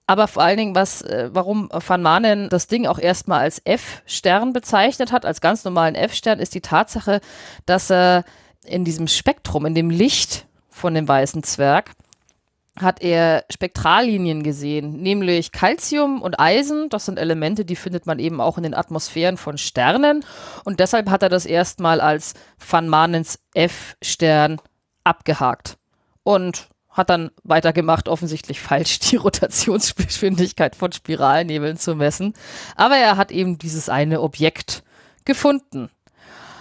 Aber 0.08 0.26
vor 0.26 0.42
allen 0.42 0.56
Dingen, 0.56 0.74
was, 0.74 1.02
äh, 1.02 1.28
warum 1.34 1.68
Van 1.70 2.00
Manen 2.00 2.48
das 2.48 2.66
Ding 2.66 2.86
auch 2.86 2.98
erstmal 2.98 3.40
als 3.40 3.60
F-Stern 3.66 4.54
bezeichnet 4.54 5.12
hat, 5.12 5.26
als 5.26 5.42
ganz 5.42 5.64
normalen 5.64 5.94
F-Stern, 5.94 6.38
ist 6.38 6.54
die 6.54 6.62
Tatsache, 6.62 7.20
dass 7.66 7.90
er 7.90 8.24
in 8.64 8.86
diesem 8.86 9.06
Spektrum, 9.06 9.66
in 9.66 9.74
dem 9.74 9.90
Licht 9.90 10.46
von 10.70 10.94
dem 10.94 11.06
weißen 11.06 11.42
Zwerg, 11.42 11.90
hat 12.80 13.02
er 13.02 13.44
Spektrallinien 13.50 14.42
gesehen, 14.42 15.02
nämlich 15.02 15.52
Calcium 15.52 16.22
und 16.22 16.40
Eisen. 16.40 16.88
Das 16.88 17.04
sind 17.04 17.18
Elemente, 17.18 17.66
die 17.66 17.76
findet 17.76 18.06
man 18.06 18.18
eben 18.18 18.40
auch 18.40 18.56
in 18.56 18.62
den 18.62 18.74
Atmosphären 18.74 19.36
von 19.36 19.58
Sternen. 19.58 20.24
Und 20.64 20.80
deshalb 20.80 21.10
hat 21.10 21.22
er 21.22 21.28
das 21.28 21.44
erstmal 21.44 22.00
als 22.00 22.32
Van 22.66 22.88
Manens 22.88 23.40
F-Stern 23.52 24.58
abgehakt. 25.04 25.76
Und 26.22 26.68
hat 26.98 27.10
dann 27.10 27.30
weitergemacht, 27.44 28.08
offensichtlich 28.08 28.60
falsch 28.60 28.98
die 28.98 29.16
Rotationsgeschwindigkeit 29.16 30.76
von 30.76 30.92
Spiralnebeln 30.92 31.78
zu 31.78 31.94
messen. 31.94 32.34
Aber 32.76 32.96
er 32.96 33.16
hat 33.16 33.30
eben 33.30 33.58
dieses 33.58 33.88
eine 33.88 34.20
Objekt 34.20 34.82
gefunden. 35.24 35.88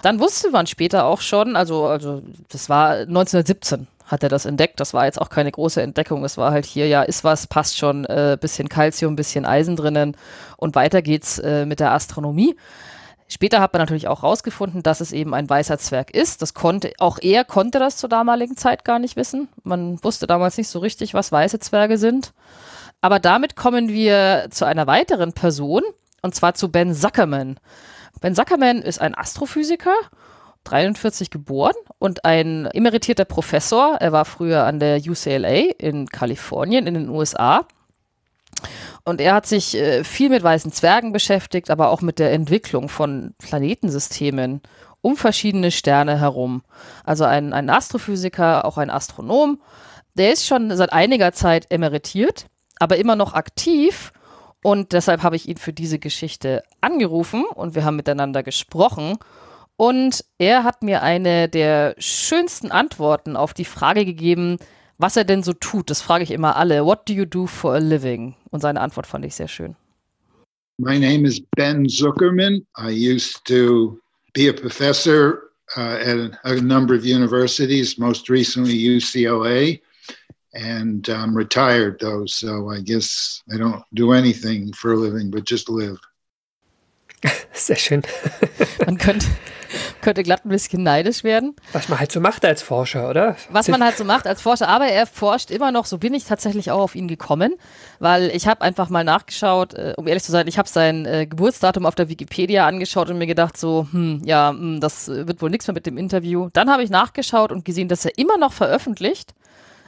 Dann 0.02 0.20
wusste 0.20 0.50
man 0.50 0.66
später 0.66 1.04
auch 1.04 1.20
schon, 1.20 1.56
also, 1.56 1.86
also 1.86 2.22
das 2.48 2.68
war 2.68 2.92
1917 2.92 3.88
hat 4.08 4.22
er 4.22 4.28
das 4.30 4.46
entdeckt. 4.46 4.80
Das 4.80 4.94
war 4.94 5.04
jetzt 5.04 5.20
auch 5.20 5.28
keine 5.28 5.52
große 5.52 5.82
Entdeckung. 5.82 6.24
Es 6.24 6.38
war 6.38 6.50
halt 6.50 6.64
hier, 6.64 6.88
ja, 6.88 7.02
ist 7.02 7.24
was, 7.24 7.46
passt 7.46 7.76
schon, 7.76 8.06
äh, 8.06 8.38
bisschen 8.40 8.68
Calcium, 8.68 9.16
bisschen 9.16 9.44
Eisen 9.44 9.76
drinnen 9.76 10.16
und 10.56 10.74
weiter 10.74 11.02
geht's 11.02 11.38
äh, 11.38 11.66
mit 11.66 11.78
der 11.78 11.92
Astronomie. 11.92 12.56
Später 13.30 13.60
hat 13.60 13.74
man 13.74 13.80
natürlich 13.80 14.08
auch 14.08 14.22
herausgefunden, 14.22 14.82
dass 14.82 15.00
es 15.00 15.12
eben 15.12 15.34
ein 15.34 15.48
weißer 15.48 15.78
Zwerg 15.78 16.14
ist. 16.14 16.40
Das 16.40 16.54
konnte, 16.54 16.92
auch 16.98 17.18
er 17.20 17.44
konnte 17.44 17.78
das 17.78 17.98
zur 17.98 18.08
damaligen 18.08 18.56
Zeit 18.56 18.84
gar 18.86 18.98
nicht 18.98 19.16
wissen. 19.16 19.48
Man 19.62 20.02
wusste 20.02 20.26
damals 20.26 20.56
nicht 20.56 20.68
so 20.68 20.78
richtig, 20.78 21.12
was 21.12 21.30
weiße 21.30 21.58
Zwerge 21.58 21.98
sind. 21.98 22.32
Aber 23.02 23.20
damit 23.20 23.54
kommen 23.54 23.88
wir 23.88 24.48
zu 24.50 24.64
einer 24.64 24.86
weiteren 24.86 25.34
Person, 25.34 25.82
und 26.22 26.34
zwar 26.34 26.54
zu 26.54 26.70
Ben 26.70 26.94
Zuckerman. 26.94 27.60
Ben 28.20 28.34
Zuckerman 28.34 28.78
ist 28.78 29.00
ein 29.00 29.14
Astrophysiker 29.14 29.94
43 30.64 31.30
geboren 31.30 31.76
und 31.98 32.24
ein 32.24 32.66
emeritierter 32.66 33.24
Professor. 33.24 33.96
Er 34.00 34.12
war 34.12 34.24
früher 34.24 34.64
an 34.64 34.80
der 34.80 34.98
UCLA 34.98 35.70
in 35.78 36.08
Kalifornien 36.08 36.86
in 36.86 36.94
den 36.94 37.08
USA. 37.08 37.66
Und 39.04 39.20
er 39.20 39.34
hat 39.34 39.46
sich 39.46 39.74
äh, 39.74 40.04
viel 40.04 40.28
mit 40.28 40.42
weißen 40.42 40.72
Zwergen 40.72 41.12
beschäftigt, 41.12 41.70
aber 41.70 41.90
auch 41.90 42.02
mit 42.02 42.18
der 42.18 42.32
Entwicklung 42.32 42.88
von 42.88 43.34
Planetensystemen 43.38 44.62
um 45.00 45.16
verschiedene 45.16 45.70
Sterne 45.70 46.20
herum. 46.20 46.62
Also 47.04 47.24
ein, 47.24 47.52
ein 47.52 47.70
Astrophysiker, 47.70 48.64
auch 48.64 48.78
ein 48.78 48.90
Astronom. 48.90 49.60
Der 50.14 50.32
ist 50.32 50.46
schon 50.46 50.76
seit 50.76 50.92
einiger 50.92 51.32
Zeit 51.32 51.66
emeritiert, 51.70 52.46
aber 52.78 52.96
immer 52.96 53.16
noch 53.16 53.34
aktiv. 53.34 54.12
Und 54.62 54.92
deshalb 54.92 55.22
habe 55.22 55.36
ich 55.36 55.48
ihn 55.48 55.56
für 55.56 55.72
diese 55.72 55.98
Geschichte 55.98 56.64
angerufen 56.80 57.44
und 57.44 57.74
wir 57.74 57.84
haben 57.84 57.96
miteinander 57.96 58.42
gesprochen. 58.42 59.16
Und 59.76 60.24
er 60.38 60.64
hat 60.64 60.82
mir 60.82 61.02
eine 61.02 61.48
der 61.48 61.94
schönsten 61.98 62.72
Antworten 62.72 63.36
auf 63.36 63.54
die 63.54 63.64
Frage 63.64 64.04
gegeben, 64.04 64.58
was 64.98 65.16
er 65.16 65.24
denn 65.24 65.42
so 65.42 65.52
tut. 65.52 65.90
Das 65.90 66.00
frage 66.00 66.24
ich 66.24 66.30
immer 66.30 66.56
alle. 66.56 66.84
What 66.84 67.08
do 67.08 67.12
you 67.12 67.24
do 67.24 67.46
for 67.46 67.74
a 67.74 67.78
living? 67.78 68.34
Und 68.50 68.60
seine 68.60 68.80
Antwort 68.80 69.06
fand 69.06 69.24
ich 69.24 69.34
sehr 69.34 69.48
schön. 69.48 69.76
My 70.78 70.98
name 70.98 71.26
is 71.26 71.40
Ben 71.56 71.86
Zuckerman. 71.88 72.64
I 72.76 72.90
used 72.90 73.44
to 73.46 73.98
be 74.32 74.48
a 74.48 74.52
professor 74.52 75.50
uh, 75.76 75.98
at 76.00 76.38
a 76.44 76.60
number 76.60 76.94
of 76.94 77.04
universities, 77.04 77.98
most 77.98 78.28
recently 78.28 78.78
UCLA, 78.78 79.80
and 80.54 81.08
I'm 81.08 81.36
retired 81.36 81.98
though, 82.00 82.26
so 82.26 82.70
I 82.70 82.80
guess 82.80 83.42
I 83.52 83.58
don't 83.58 83.82
do 83.94 84.12
anything 84.12 84.72
for 84.72 84.92
a 84.92 84.96
living 84.96 85.30
but 85.30 85.44
just 85.44 85.68
live. 85.68 85.98
Sehr 87.52 87.76
schön. 87.76 88.02
Man 88.86 88.98
könnte, 88.98 89.26
könnte 90.00 90.22
glatt 90.22 90.44
ein 90.44 90.48
bisschen 90.48 90.82
neidisch 90.82 91.24
werden. 91.24 91.56
Was 91.72 91.88
man 91.88 91.98
halt 91.98 92.12
so 92.12 92.20
macht 92.20 92.44
als 92.44 92.62
Forscher, 92.62 93.08
oder? 93.08 93.36
Was 93.50 93.68
man 93.68 93.82
halt 93.82 93.96
so 93.96 94.04
macht 94.04 94.26
als 94.26 94.40
Forscher, 94.42 94.68
aber 94.68 94.86
er 94.86 95.06
forscht 95.06 95.50
immer 95.50 95.72
noch, 95.72 95.86
so 95.86 95.98
bin 95.98 96.14
ich 96.14 96.24
tatsächlich 96.24 96.70
auch 96.70 96.80
auf 96.80 96.94
ihn 96.94 97.08
gekommen, 97.08 97.54
weil 97.98 98.30
ich 98.30 98.46
habe 98.46 98.62
einfach 98.62 98.88
mal 98.88 99.04
nachgeschaut, 99.04 99.74
äh, 99.74 99.94
um 99.96 100.06
ehrlich 100.06 100.22
zu 100.22 100.32
sein, 100.32 100.46
ich 100.46 100.58
habe 100.58 100.68
sein 100.68 101.06
äh, 101.06 101.26
Geburtsdatum 101.26 101.86
auf 101.86 101.94
der 101.94 102.08
Wikipedia 102.08 102.66
angeschaut 102.66 103.10
und 103.10 103.18
mir 103.18 103.26
gedacht 103.26 103.56
so, 103.56 103.86
hm, 103.90 104.22
ja, 104.24 104.52
mh, 104.52 104.58
hm, 104.58 104.80
das 104.80 105.08
wird 105.08 105.42
wohl 105.42 105.50
nichts 105.50 105.66
mehr 105.66 105.74
mit 105.74 105.86
dem 105.86 105.98
Interview. 105.98 106.48
Dann 106.52 106.70
habe 106.70 106.82
ich 106.82 106.90
nachgeschaut 106.90 107.52
und 107.52 107.64
gesehen, 107.64 107.88
dass 107.88 108.04
er 108.04 108.16
immer 108.16 108.38
noch 108.38 108.52
veröffentlicht 108.52 109.34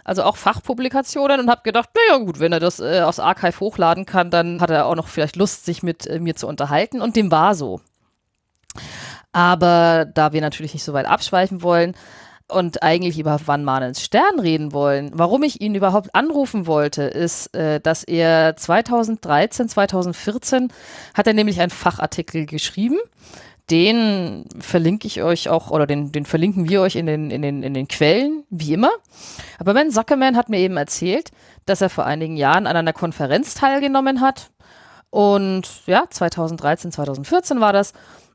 also 0.05 0.23
auch 0.23 0.37
Fachpublikationen 0.37 1.41
und 1.41 1.51
habe 1.51 1.63
gedacht, 1.63 1.91
naja 1.95 2.23
gut, 2.25 2.41
wenn 2.41 2.53
er 2.53 2.61
das 2.61 2.81
äh, 2.81 3.01
aus 3.01 3.21
Archive 3.21 3.61
hochladen 3.61 4.07
kann, 4.07 4.31
dann 4.31 4.61
hat 4.61 4.71
er 4.71 4.87
auch 4.87 4.97
noch 4.97 5.09
vielleicht 5.09 5.37
Lust, 5.37 5.65
sich 5.65 5.83
mit 5.83 6.07
äh, 6.07 6.19
mir 6.19 6.37
zu 6.37 6.47
unterhalten 6.47 7.01
und 7.01 7.17
dem 7.17 7.31
war 7.31 7.55
so. 7.55 7.81
Aber 9.33 10.07
da 10.13 10.33
wir 10.33 10.41
natürlich 10.41 10.75
nicht 10.75 10.85
so 10.85 10.93
weit 10.93 11.07
abschweifen 11.07 11.63
wollen 11.63 11.95
und 12.51 12.83
eigentlich 12.83 13.19
über 13.19 13.39
Van 13.45 13.65
Manens 13.65 14.03
Stern 14.03 14.41
reden 14.41 14.73
wollen, 14.73 15.11
warum 15.15 15.43
ich 15.43 15.61
ihn 15.61 15.75
überhaupt 15.75 16.15
anrufen 16.15 16.67
wollte, 16.67 17.03
ist, 17.03 17.55
äh, 17.55 17.81
dass 17.81 18.05
er 18.05 18.57
2013, 18.57 19.69
2014 19.69 20.73
hat 21.15 21.27
er 21.27 21.35
nämlich 21.35 21.61
einen 21.61 21.71
Fachartikel 21.71 22.47
geschrieben. 22.47 22.99
Den 23.71 24.47
verlinke 24.59 25.07
ich 25.07 25.23
euch 25.23 25.49
auch, 25.49 25.71
oder 25.71 25.87
den, 25.87 26.11
den 26.11 26.27
verlinken 26.27 26.69
wir 26.69 26.81
euch 26.81 26.97
in 26.97 27.07
den, 27.07 27.31
in, 27.31 27.43
den, 27.43 27.63
in 27.63 27.73
den 27.73 27.87
Quellen, 27.87 28.43
wie 28.51 28.73
immer. 28.73 28.91
Aber 29.61 29.75
Ben 29.75 29.93
Zuckerman 29.93 30.37
hat 30.37 30.49
mir 30.49 30.59
eben 30.59 30.77
erzählt, 30.77 31.31
dass 31.67 31.81
er 31.81 31.89
vor 31.89 32.05
einigen 32.05 32.37
Jahren 32.37 32.67
an 32.67 32.77
einer 32.77 32.93
Konferenz 32.93 33.55
teilgenommen 33.55 34.21
hat. 34.21 34.51
Und 35.11 35.69
ja, 35.87 36.05
2013, 36.11 36.91
2014 36.91 37.61
war 37.61 37.73
das 37.73 37.93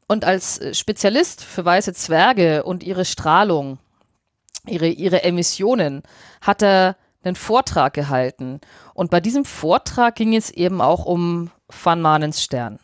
und 0.07 0.25
als 0.25 0.59
äh, 0.59 0.73
Spezialist 0.73 1.43
für 1.43 1.65
weiße 1.65 1.93
Zwerge 1.93 2.63
und 2.63 2.83
ihre 2.83 3.05
Strahlung, 3.05 3.79
ihre, 4.67 4.87
ihre 4.87 5.23
Emissionen, 5.23 6.03
hat 6.41 6.61
er 6.61 6.97
einen 7.23 7.35
Vortrag 7.35 7.93
gehalten. 7.93 8.61
Und 8.93 9.09
bei 9.09 9.19
diesem 9.19 9.45
Vortrag 9.45 10.15
ging 10.15 10.35
es 10.35 10.51
eben 10.51 10.81
auch 10.81 11.05
um 11.05 11.51
Van 11.67 12.01
Manens 12.01 12.43
Stern. 12.43 12.79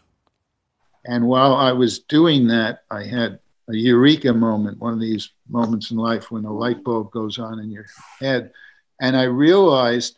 And 1.06 1.26
while 1.26 1.56
I 1.56 1.72
was 1.72 2.06
doing 2.08 2.48
that, 2.50 2.82
I 2.92 3.04
had 3.04 3.40
a 3.68 3.74
eureka 3.74 4.34
moment, 4.34 4.80
one 4.80 4.94
of 4.94 5.00
these 5.00 5.30
moments 5.48 5.92
in 5.92 5.98
life 5.98 6.32
when 6.32 6.46
a 6.46 6.52
light 6.52 6.84
bulb 6.84 7.12
goes 7.12 7.40
on 7.40 7.60
in 7.60 7.72
your 7.72 7.86
head. 8.20 8.52
And 9.00 9.16
I 9.16 9.26
realized 9.26 10.18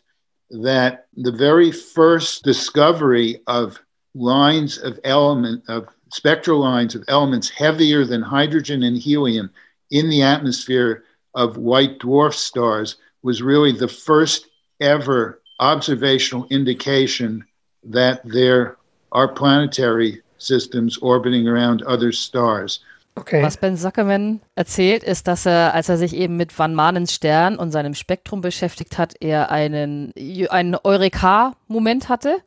that 0.50 1.06
the 1.16 1.32
very 1.32 1.72
first 1.72 2.44
discovery 2.44 3.40
of 3.46 3.80
lines 4.14 4.78
of 4.78 4.98
element 5.04 5.64
of 5.68 5.88
spectral 6.14 6.60
lines 6.60 6.94
of 6.94 7.02
elements 7.08 7.50
heavier 7.50 8.04
than 8.04 8.22
hydrogen 8.22 8.84
and 8.84 8.96
helium 8.96 9.50
in 9.90 10.08
the 10.08 10.22
atmosphere 10.22 11.02
of 11.34 11.56
white 11.56 11.98
dwarf 11.98 12.34
stars 12.34 12.96
was 13.24 13.42
really 13.42 13.72
the 13.72 13.88
first 13.88 14.46
ever 14.80 15.40
observational 15.58 16.46
indication 16.50 17.44
that 17.82 18.20
there 18.24 18.76
are 19.10 19.26
planetary 19.26 20.22
systems 20.38 20.98
orbiting 20.98 21.48
around 21.48 21.82
other 21.82 22.12
stars. 22.12 22.78
Okay. 23.16 23.42
Was 23.42 23.56
Ben 23.56 23.76
Zuckerman 23.76 24.40
erzählt, 24.54 25.02
ist, 25.02 25.26
dass 25.26 25.46
er, 25.46 25.74
als 25.74 25.88
er 25.88 25.96
sich 25.96 26.14
eben 26.14 26.36
mit 26.36 26.56
Van 26.56 26.74
Manens 26.74 27.12
Stern 27.12 27.56
und 27.56 27.72
seinem 27.72 27.94
Spektrum 27.94 28.40
beschäftigt 28.40 28.98
hat, 28.98 29.14
er 29.20 29.50
einen, 29.50 30.12
einen 30.50 30.76
Eureka-Moment 30.76 32.08
hatte, 32.08 32.38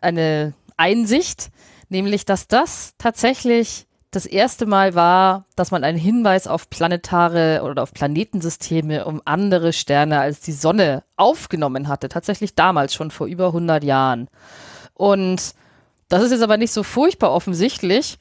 eine 0.00 0.54
Einsicht, 0.76 1.50
nämlich 1.92 2.24
dass 2.24 2.48
das 2.48 2.94
tatsächlich 2.98 3.86
das 4.10 4.26
erste 4.26 4.66
Mal 4.66 4.94
war, 4.94 5.46
dass 5.56 5.70
man 5.70 5.84
einen 5.84 5.96
Hinweis 5.96 6.46
auf 6.46 6.68
planetare 6.68 7.62
oder 7.64 7.82
auf 7.82 7.94
Planetensysteme 7.94 9.06
um 9.06 9.22
andere 9.24 9.72
Sterne 9.72 10.20
als 10.20 10.40
die 10.40 10.52
Sonne 10.52 11.02
aufgenommen 11.16 11.88
hatte. 11.88 12.10
Tatsächlich 12.10 12.54
damals 12.54 12.92
schon 12.92 13.10
vor 13.10 13.26
über 13.26 13.46
100 13.46 13.82
Jahren. 13.82 14.28
Und 14.94 15.54
Das 16.10 16.22
ist 16.22 16.30
jetzt 16.30 16.42
aber 16.42 16.58
nicht 16.58 16.72
so 16.72 16.82
furchtbar 16.82 17.32
offensichtlich. 17.32 18.18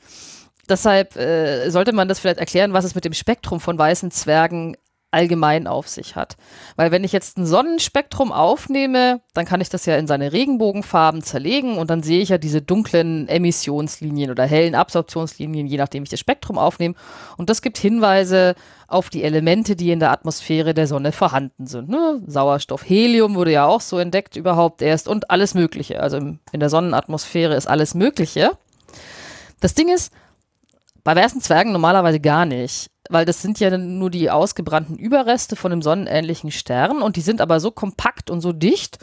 Deshalb 0.70 1.18
äh, 1.18 1.70
sollte 1.70 1.92
man 1.92 2.08
das 2.08 2.20
vielleicht 2.20 2.40
erklären, 2.40 2.72
was 2.72 2.86
es 2.86 2.96
mit 2.96 3.04
dem 3.04 3.12
Spektrum 3.12 3.60
von 3.60 3.78
weißen 3.78 4.12
Zwergen 4.12 4.78
allgemein 5.12 5.68
auf 5.68 5.88
sich 5.88 6.16
hat. 6.16 6.38
Weil 6.78 6.92
wenn 6.92 7.04
ich 7.04 7.12
jetzt 7.12 7.38
ein 7.38 7.46
Sonnenspektrum 7.46 8.32
aufnehme, 8.32 9.22
dann 9.34 9.46
kann 9.46 9.62
ich 9.62 9.70
das 9.70 9.86
ja 9.86 9.98
in 9.98 10.08
seine 10.08 10.32
Regenbogenfarben 10.32 11.22
zerlegen 11.22 11.78
und 11.78 11.90
dann 11.90 12.02
sehe 12.02 12.22
ich 12.22 12.30
ja 12.30 12.38
diese 12.38 12.62
dunklen 12.62 13.28
Emissionslinien 13.28 14.32
oder 14.32 14.46
hellen 14.46 14.74
Absorptionslinien, 14.74 15.68
je 15.68 15.78
nachdem 15.78 16.04
ich 16.04 16.10
das 16.10 16.20
Spektrum 16.20 16.58
aufnehme. 16.58 16.96
Und 17.38 17.50
das 17.50 17.62
gibt 17.62 17.78
Hinweise 17.78 18.56
auf 18.88 19.10
die 19.10 19.24
Elemente, 19.24 19.76
die 19.76 19.92
in 19.92 20.00
der 20.00 20.12
Atmosphäre 20.12 20.74
der 20.74 20.88
Sonne 20.88 21.12
vorhanden 21.12 21.68
sind. 21.68 21.90
Ne? 21.90 22.22
Sauerstoff, 22.26 22.88
Helium 22.88 23.36
wurde 23.36 23.52
ja 23.52 23.66
auch 23.66 23.82
so 23.82 24.00
entdeckt 24.00 24.36
überhaupt 24.36 24.82
erst 24.82 25.08
und 25.08 25.30
alles 25.30 25.54
Mögliche. 25.54 26.02
Also 26.02 26.18
in 26.18 26.60
der 26.60 26.70
Sonnenatmosphäre 26.70 27.56
ist 27.56 27.68
alles 27.68 27.96
Mögliche. 27.96 28.52
Das 29.60 29.74
Ding 29.74 29.90
ist, 29.90 30.14
bei 31.04 31.16
weißen 31.16 31.42
Zwergen 31.42 31.72
normalerweise 31.72 32.20
gar 32.20 32.46
nicht 32.46 32.91
weil 33.12 33.26
das 33.26 33.42
sind 33.42 33.60
ja 33.60 33.78
nur 33.78 34.10
die 34.10 34.30
ausgebrannten 34.30 34.98
Überreste 34.98 35.56
von 35.56 35.72
einem 35.72 35.82
sonnenähnlichen 35.82 36.52
Stern 36.52 37.02
und 37.02 37.16
die 37.16 37.22
sind 37.22 37.42
aber 37.42 37.60
so 37.60 37.72
kompakt 37.72 38.30
und 38.30 38.42
so 38.42 38.54
dicht 38.54 39.00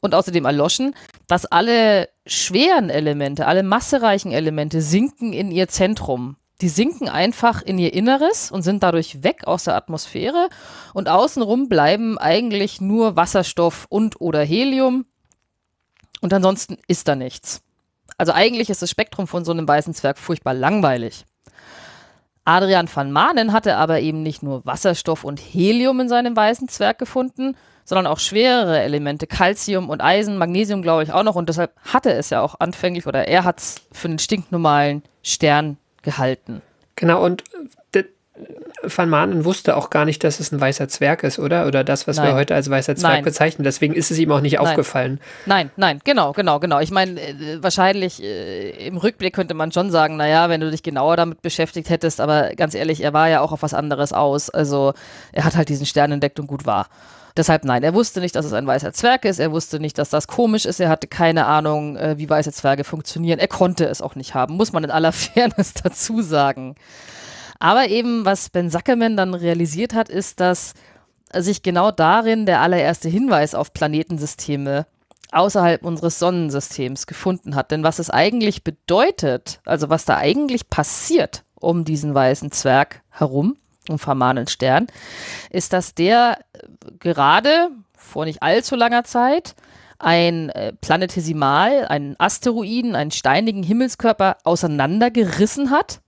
und 0.00 0.14
außerdem 0.14 0.44
erloschen, 0.44 0.94
dass 1.26 1.46
alle 1.46 2.08
schweren 2.26 2.90
Elemente, 2.90 3.46
alle 3.46 3.62
massereichen 3.62 4.32
Elemente 4.32 4.82
sinken 4.82 5.32
in 5.32 5.50
ihr 5.50 5.68
Zentrum. 5.68 6.36
Die 6.60 6.68
sinken 6.68 7.08
einfach 7.08 7.60
in 7.60 7.78
ihr 7.78 7.92
Inneres 7.92 8.50
und 8.50 8.62
sind 8.62 8.82
dadurch 8.82 9.22
weg 9.22 9.46
aus 9.46 9.64
der 9.64 9.76
Atmosphäre 9.76 10.48
und 10.94 11.08
außenrum 11.08 11.68
bleiben 11.68 12.18
eigentlich 12.18 12.80
nur 12.80 13.16
Wasserstoff 13.16 13.86
und 13.90 14.20
oder 14.20 14.42
Helium 14.42 15.04
und 16.22 16.32
ansonsten 16.32 16.78
ist 16.88 17.08
da 17.08 17.14
nichts. 17.14 17.62
Also 18.18 18.32
eigentlich 18.32 18.70
ist 18.70 18.80
das 18.80 18.90
Spektrum 18.90 19.26
von 19.26 19.44
so 19.44 19.52
einem 19.52 19.68
weißen 19.68 19.92
Zwerg 19.92 20.18
furchtbar 20.18 20.54
langweilig. 20.54 21.26
Adrian 22.46 22.88
van 22.92 23.12
Maanen 23.12 23.52
hatte 23.52 23.76
aber 23.76 24.00
eben 24.00 24.22
nicht 24.22 24.42
nur 24.42 24.64
Wasserstoff 24.64 25.24
und 25.24 25.38
Helium 25.38 26.00
in 26.00 26.08
seinem 26.08 26.34
weißen 26.36 26.68
Zwerg 26.68 26.98
gefunden, 26.98 27.56
sondern 27.84 28.06
auch 28.06 28.18
schwerere 28.18 28.80
Elemente, 28.80 29.26
Calcium 29.26 29.90
und 29.90 30.00
Eisen, 30.00 30.38
Magnesium 30.38 30.80
glaube 30.80 31.02
ich 31.02 31.12
auch 31.12 31.22
noch 31.24 31.34
und 31.36 31.48
deshalb 31.48 31.72
hatte 31.82 32.12
es 32.12 32.30
ja 32.30 32.40
auch 32.40 32.60
anfänglich 32.60 33.06
oder 33.06 33.28
er 33.28 33.44
hat 33.44 33.58
es 33.58 33.82
für 33.92 34.08
einen 34.08 34.18
stinknormalen 34.18 35.02
Stern 35.22 35.76
gehalten. 36.02 36.62
Genau, 36.94 37.24
und 37.24 37.44
Van 38.82 39.08
Maanen 39.08 39.44
wusste 39.44 39.76
auch 39.76 39.90
gar 39.90 40.04
nicht, 40.04 40.22
dass 40.22 40.38
es 40.38 40.52
ein 40.52 40.60
weißer 40.60 40.88
Zwerg 40.88 41.22
ist, 41.22 41.38
oder? 41.38 41.66
Oder 41.66 41.82
das, 41.82 42.06
was 42.06 42.16
nein. 42.16 42.28
wir 42.28 42.34
heute 42.34 42.54
als 42.54 42.70
weißer 42.70 42.94
Zwerg 42.94 43.12
nein. 43.14 43.24
bezeichnen. 43.24 43.64
Deswegen 43.64 43.94
ist 43.94 44.10
es 44.10 44.18
ihm 44.18 44.30
auch 44.30 44.40
nicht 44.40 44.54
nein. 44.58 44.66
aufgefallen. 44.66 45.20
Nein, 45.46 45.70
nein, 45.76 46.00
genau, 46.04 46.32
genau, 46.32 46.60
genau. 46.60 46.80
Ich 46.80 46.90
meine, 46.90 47.20
äh, 47.20 47.62
wahrscheinlich 47.62 48.22
äh, 48.22 48.86
im 48.86 48.98
Rückblick 48.98 49.34
könnte 49.34 49.54
man 49.54 49.72
schon 49.72 49.90
sagen, 49.90 50.16
naja, 50.16 50.48
wenn 50.48 50.60
du 50.60 50.70
dich 50.70 50.82
genauer 50.82 51.16
damit 51.16 51.42
beschäftigt 51.42 51.90
hättest, 51.90 52.20
aber 52.20 52.50
ganz 52.54 52.74
ehrlich, 52.74 53.02
er 53.02 53.12
war 53.12 53.28
ja 53.28 53.40
auch 53.40 53.52
auf 53.52 53.62
was 53.62 53.74
anderes 53.74 54.12
aus. 54.12 54.50
Also 54.50 54.92
er 55.32 55.44
hat 55.44 55.56
halt 55.56 55.68
diesen 55.68 55.86
Stern 55.86 56.12
entdeckt 56.12 56.38
und 56.38 56.46
gut 56.46 56.66
war. 56.66 56.88
Deshalb 57.36 57.64
nein, 57.64 57.82
er 57.82 57.92
wusste 57.92 58.20
nicht, 58.20 58.34
dass 58.34 58.46
es 58.46 58.54
ein 58.54 58.66
weißer 58.66 58.94
Zwerg 58.94 59.26
ist, 59.26 59.38
er 59.38 59.52
wusste 59.52 59.78
nicht, 59.78 59.98
dass 59.98 60.08
das 60.08 60.26
komisch 60.26 60.64
ist, 60.64 60.80
er 60.80 60.88
hatte 60.88 61.06
keine 61.06 61.44
Ahnung, 61.44 61.96
äh, 61.96 62.16
wie 62.16 62.30
weiße 62.30 62.50
Zwerge 62.50 62.82
funktionieren. 62.82 63.38
Er 63.38 63.48
konnte 63.48 63.84
es 63.84 64.00
auch 64.00 64.14
nicht 64.14 64.34
haben, 64.34 64.56
muss 64.56 64.72
man 64.72 64.84
in 64.84 64.90
aller 64.90 65.12
Fairness 65.12 65.74
dazu 65.74 66.22
sagen. 66.22 66.76
Aber 67.58 67.88
eben, 67.88 68.24
was 68.24 68.50
Ben 68.50 68.70
Sackerman 68.70 69.16
dann 69.16 69.34
realisiert 69.34 69.94
hat, 69.94 70.08
ist, 70.08 70.40
dass 70.40 70.74
sich 71.34 71.62
genau 71.62 71.90
darin 71.90 72.46
der 72.46 72.60
allererste 72.60 73.08
Hinweis 73.08 73.54
auf 73.54 73.72
Planetensysteme 73.72 74.86
außerhalb 75.32 75.84
unseres 75.84 76.18
Sonnensystems 76.18 77.06
gefunden 77.06 77.54
hat. 77.54 77.70
Denn 77.70 77.82
was 77.82 77.98
es 77.98 78.10
eigentlich 78.10 78.64
bedeutet, 78.64 79.60
also 79.64 79.90
was 79.90 80.04
da 80.04 80.16
eigentlich 80.16 80.70
passiert 80.70 81.44
um 81.58 81.84
diesen 81.84 82.14
weißen 82.14 82.52
Zwerg 82.52 83.02
herum, 83.10 83.56
um 83.88 83.98
Farmanen 83.98 84.46
Stern, 84.46 84.86
ist, 85.50 85.72
dass 85.72 85.94
der 85.94 86.38
gerade 87.00 87.70
vor 87.96 88.24
nicht 88.24 88.42
allzu 88.42 88.76
langer 88.76 89.04
Zeit 89.04 89.54
ein 89.98 90.50
äh, 90.50 90.72
Planetesimal, 90.74 91.86
einen 91.86 92.14
Asteroiden, 92.18 92.94
einen 92.94 93.10
steinigen 93.10 93.62
Himmelskörper 93.62 94.36
auseinandergerissen 94.44 95.70
hat 95.70 96.00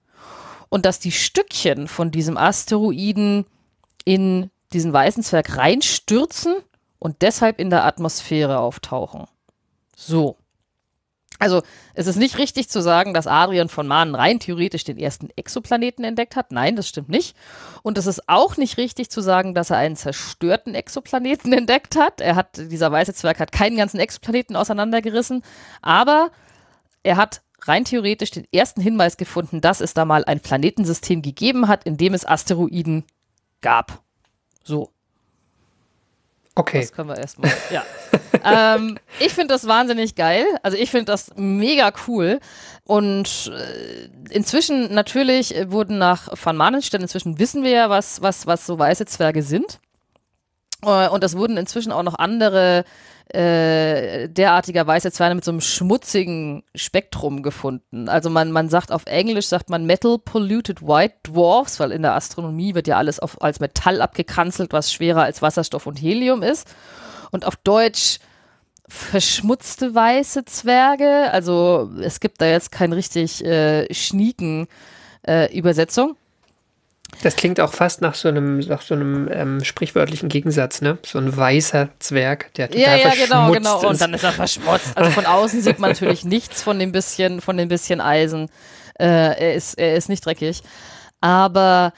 und 0.69 0.87
dass 0.87 1.01
die 1.01 1.13
Stückchen 1.13 1.89
von 1.89 2.11
diesem 2.11 2.37
Asteroiden 2.37 3.47
in 4.05 4.51
diesen 4.73 4.93
weißen 4.93 5.23
Zwerg 5.23 5.57
reinstürzen 5.57 6.57
und 6.99 7.23
deshalb 7.23 7.59
in 7.59 7.71
der 7.71 7.85
Atmosphäre 7.85 8.59
auftauchen. 8.59 9.27
So. 9.97 10.37
Also, 11.41 11.63
es 11.95 12.09
ist 12.09 12.17
nicht 12.17 12.39
richtig 12.39 12.69
zu 12.69 12.83
sagen, 12.83 13.15
dass 13.15 13.29
Adrian 13.29 13.69
von 13.69 13.87
Mahnen 13.87 14.17
rein 14.17 14.41
theoretisch 14.41 14.83
den 14.83 14.99
ersten 14.99 15.29
Exoplaneten 15.37 16.05
entdeckt 16.05 16.35
hat. 16.35 16.51
Nein, 16.51 16.75
das 16.75 16.89
stimmt 16.89 17.11
nicht. 17.11 17.37
Und 17.83 17.97
es 17.97 18.07
ist 18.07 18.29
auch 18.29 18.57
nicht 18.57 18.77
richtig 18.77 19.09
zu 19.11 19.21
sagen, 19.21 19.55
dass 19.55 19.71
er 19.71 19.77
einen 19.77 19.95
zerstörten 19.95 20.75
Exoplaneten 20.75 21.53
entdeckt 21.53 21.95
hat. 21.95 22.21
Er 22.21 22.35
hat, 22.35 22.57
dieser 22.57 22.91
weiße 22.91 23.15
Zwerg 23.15 23.39
hat 23.39 23.53
keinen 23.53 23.77
ganzen 23.77 24.01
Exoplaneten 24.01 24.57
auseinandergerissen, 24.57 25.43
aber 25.81 26.33
er 27.05 27.17
hat 27.17 27.43
rein 27.63 27.85
theoretisch 27.85 28.31
den 28.31 28.47
ersten 28.53 28.81
Hinweis 28.81 29.17
gefunden, 29.17 29.61
dass 29.61 29.81
es 29.81 29.95
da 29.95 30.05
mal 30.05 30.25
ein 30.25 30.41
Planetensystem 30.41 31.23
gegeben 31.23 31.69
hat, 31.69 31.85
in 31.85 31.97
dem 31.97 32.15
es 32.15 32.27
Asteroiden 32.27 33.05
gab. 33.61 34.03
So. 34.65 34.91
Okay. 36.55 36.81
Das 36.81 36.93
können 36.93 37.09
wir 37.09 37.17
erstmal. 37.17 37.53
Ja. 37.71 37.85
ähm, 38.75 38.99
ich 39.21 39.33
finde 39.33 39.55
das 39.55 39.67
wahnsinnig 39.69 40.17
geil. 40.17 40.45
Also 40.63 40.77
ich 40.77 40.91
finde 40.91 41.07
das 41.07 41.31
mega 41.37 41.93
cool. 42.09 42.41
Und 42.85 43.53
äh, 43.55 44.09
inzwischen 44.33 44.93
natürlich 44.93 45.55
wurden 45.69 45.99
nach 45.99 46.29
Van 46.43 46.57
Manenstein, 46.57 47.03
inzwischen 47.03 47.39
wissen 47.39 47.63
wir 47.63 47.71
ja, 47.71 47.91
was, 47.91 48.23
was, 48.23 48.47
was 48.47 48.67
so 48.67 48.79
weiße 48.79 49.07
Zwerge 49.07 49.43
sind. 49.43 49.79
Äh, 50.83 51.09
und 51.09 51.23
es 51.23 51.37
wurden 51.37 51.57
inzwischen 51.57 51.93
auch 51.93 52.03
noch 52.03 52.19
andere 52.19 52.85
äh, 53.29 54.29
derartiger 54.29 54.87
weiße 54.87 55.13
Zwerge 55.13 55.35
mit 55.35 55.45
so 55.45 55.51
einem 55.51 55.61
schmutzigen 55.61 56.63
Spektrum 56.75 57.43
gefunden. 57.43 58.09
Also 58.09 58.31
man, 58.31 58.53
man 58.53 58.69
sagt 58.69 58.91
auf 58.91 59.05
Englisch, 59.07 59.47
sagt 59.47 59.69
man 59.69 59.85
Metal 59.85 60.19
Polluted 60.19 60.83
White 60.83 61.15
Dwarfs, 61.25 61.79
weil 61.79 61.93
in 61.93 62.03
der 62.03 62.15
Astronomie 62.15 62.75
wird 62.75 62.89
ja 62.89 62.97
alles 62.97 63.21
auf, 63.21 63.43
als 63.43 63.61
Metall 63.61 64.01
abgekanzelt, 64.01 64.73
was 64.73 64.93
schwerer 64.93 65.23
als 65.23 65.43
Wasserstoff 65.43 65.87
und 65.87 66.01
Helium 66.01 66.43
ist. 66.43 66.69
Und 67.31 67.45
auf 67.45 67.57
Deutsch 67.57 68.19
verschmutzte 68.89 69.95
weiße 69.95 70.47
Zwerge. 70.47 71.31
Also 71.31 71.91
es 72.01 72.21
gibt 72.21 72.41
da 72.41 72.47
jetzt 72.47 72.73
kein 72.73 72.93
richtig 72.95 73.45
äh, 73.45 73.93
schnieken 73.93 74.69
äh, 75.27 75.55
Übersetzung. 75.57 76.17
Das 77.23 77.37
klingt 77.37 77.59
auch 77.59 77.73
fast 77.73 78.01
nach 78.01 78.15
so 78.15 78.29
einem, 78.29 78.59
nach 78.59 78.83
so 78.83 78.95
einem 78.95 79.29
ähm, 79.33 79.65
sprichwörtlichen 79.65 80.29
Gegensatz, 80.29 80.83
ne? 80.83 80.99
So 81.05 81.19
ein 81.19 81.35
weißer 81.35 81.89
Zwerg, 81.99 82.53
der 82.55 82.71
total 82.71 82.99
ja, 82.99 83.09
ja, 83.09 83.15
genau, 83.15 83.51
genau. 83.51 83.79
Ist. 83.79 83.85
Und 83.87 84.01
dann 84.01 84.15
ist 84.15 84.25
er 84.25 84.33
verschmutzt. 84.33 84.97
Also 84.97 85.11
von 85.11 85.27
außen 85.27 85.63
sieht 85.63 85.79
man 85.79 85.91
natürlich 85.91 86.25
nichts 86.25 86.63
von 86.63 86.79
dem 86.79 86.93
bisschen, 86.93 87.41
von 87.41 87.57
dem 87.57 87.69
bisschen 87.69 88.01
Eisen. 88.01 88.51
Äh, 88.99 89.07
er 89.07 89.55
ist, 89.55 89.79
er 89.79 89.97
ist 89.97 90.09
nicht 90.09 90.25
dreckig. 90.25 90.63
Aber 91.21 91.93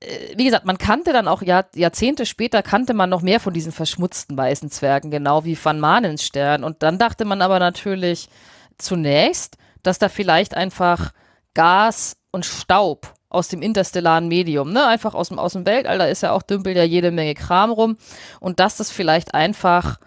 äh, 0.00 0.36
wie 0.36 0.44
gesagt, 0.44 0.66
man 0.66 0.78
kannte 0.78 1.12
dann 1.12 1.28
auch 1.28 1.42
Jahr, 1.42 1.66
Jahrzehnte 1.74 2.26
später 2.26 2.62
kannte 2.62 2.92
man 2.92 3.08
noch 3.08 3.22
mehr 3.22 3.40
von 3.40 3.54
diesen 3.54 3.72
verschmutzten 3.72 4.36
weißen 4.36 4.70
Zwergen, 4.70 5.10
genau 5.10 5.44
wie 5.44 5.58
Van 5.62 5.80
Manens 5.80 6.24
Stern. 6.24 6.64
Und 6.64 6.82
dann 6.82 6.98
dachte 6.98 7.24
man 7.24 7.40
aber 7.40 7.58
natürlich 7.60 8.28
zunächst, 8.78 9.56
dass 9.82 9.98
da 9.98 10.08
vielleicht 10.08 10.54
einfach 10.54 11.12
Gas 11.54 12.16
und 12.30 12.44
Staub 12.44 13.14
aus 13.36 13.48
dem 13.48 13.62
interstellaren 13.62 14.28
Medium, 14.28 14.72
ne? 14.72 14.86
Einfach 14.86 15.14
aus 15.14 15.28
dem, 15.28 15.38
aus 15.38 15.54
Weltall, 15.54 15.98
da 15.98 16.06
ist 16.06 16.22
ja 16.22 16.32
auch 16.32 16.42
dümpelt 16.42 16.76
ja 16.76 16.82
jede 16.82 17.10
Menge 17.10 17.34
Kram 17.34 17.70
rum. 17.70 17.96
Und 18.40 18.58
dass 18.58 18.76
das 18.76 18.90
vielleicht 18.90 19.34
einfach 19.34 19.98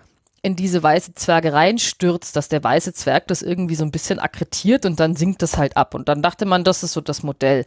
in 0.41 0.55
diese 0.55 0.81
weiße 0.81 1.13
Zwerge 1.15 1.53
reinstürzt, 1.53 2.35
dass 2.35 2.49
der 2.49 2.63
weiße 2.63 2.93
Zwerg 2.93 3.27
das 3.27 3.41
irgendwie 3.41 3.75
so 3.75 3.83
ein 3.83 3.91
bisschen 3.91 4.19
akkretiert 4.19 4.85
und 4.85 4.99
dann 4.99 5.15
sinkt 5.15 5.41
das 5.41 5.57
halt 5.57 5.77
ab. 5.77 5.93
Und 5.93 6.09
dann 6.09 6.21
dachte 6.21 6.45
man, 6.45 6.63
das 6.63 6.83
ist 6.83 6.93
so 6.93 7.01
das 7.01 7.23
Modell. 7.23 7.65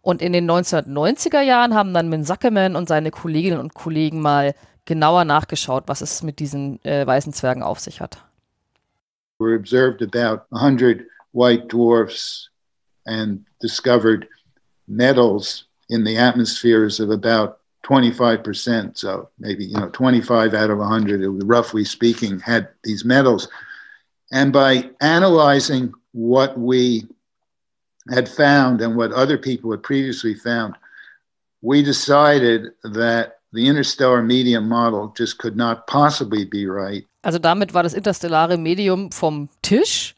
Und 0.00 0.22
in 0.22 0.32
den 0.32 0.50
1990er 0.50 1.40
Jahren 1.40 1.74
haben 1.74 1.94
dann 1.94 2.08
Min 2.08 2.24
Zuckerman 2.24 2.76
und 2.76 2.88
seine 2.88 3.10
Kolleginnen 3.10 3.58
und 3.58 3.74
Kollegen 3.74 4.20
mal 4.20 4.54
genauer 4.84 5.24
nachgeschaut, 5.24 5.84
was 5.86 6.02
es 6.02 6.22
mit 6.22 6.38
diesen 6.38 6.82
äh, 6.84 7.06
weißen 7.06 7.32
Zwergen 7.32 7.62
auf 7.62 7.80
sich 7.80 8.00
hat. 8.00 8.18
We 9.38 9.56
observed 9.56 10.02
about 10.02 10.44
100 10.50 11.00
white 11.32 11.66
dwarfs 11.68 12.50
and 13.06 13.44
discovered 13.62 14.28
metals 14.86 15.64
in 15.88 16.04
the 16.04 16.16
atmospheres 16.16 17.00
of 17.00 17.10
about 17.10 17.58
25%. 17.84 18.96
So 18.96 19.28
maybe, 19.38 19.64
you 19.64 19.76
know, 19.78 19.88
25 19.90 20.54
out 20.54 20.70
of 20.70 20.78
100, 20.78 21.42
roughly 21.44 21.84
speaking, 21.84 22.40
had 22.40 22.68
these 22.82 23.04
metals. 23.04 23.48
And 24.32 24.52
by 24.52 24.90
analyzing 25.00 25.92
what 26.12 26.58
we 26.58 27.06
had 28.10 28.28
found 28.28 28.80
and 28.80 28.96
what 28.96 29.12
other 29.12 29.38
people 29.38 29.70
had 29.70 29.82
previously 29.82 30.34
found, 30.34 30.74
we 31.62 31.82
decided 31.82 32.72
that 32.82 33.38
the 33.52 33.68
interstellar 33.68 34.22
medium 34.22 34.68
model 34.68 35.12
just 35.16 35.38
could 35.38 35.56
not 35.56 35.86
possibly 35.86 36.44
be 36.44 36.66
right. 36.66 37.06
Also 37.22 37.38
damit 37.38 37.72
war 37.72 37.82
das 37.82 37.94
interstellare 37.94 38.58
Medium 38.58 39.10
vom 39.10 39.48
Tisch 39.62 40.14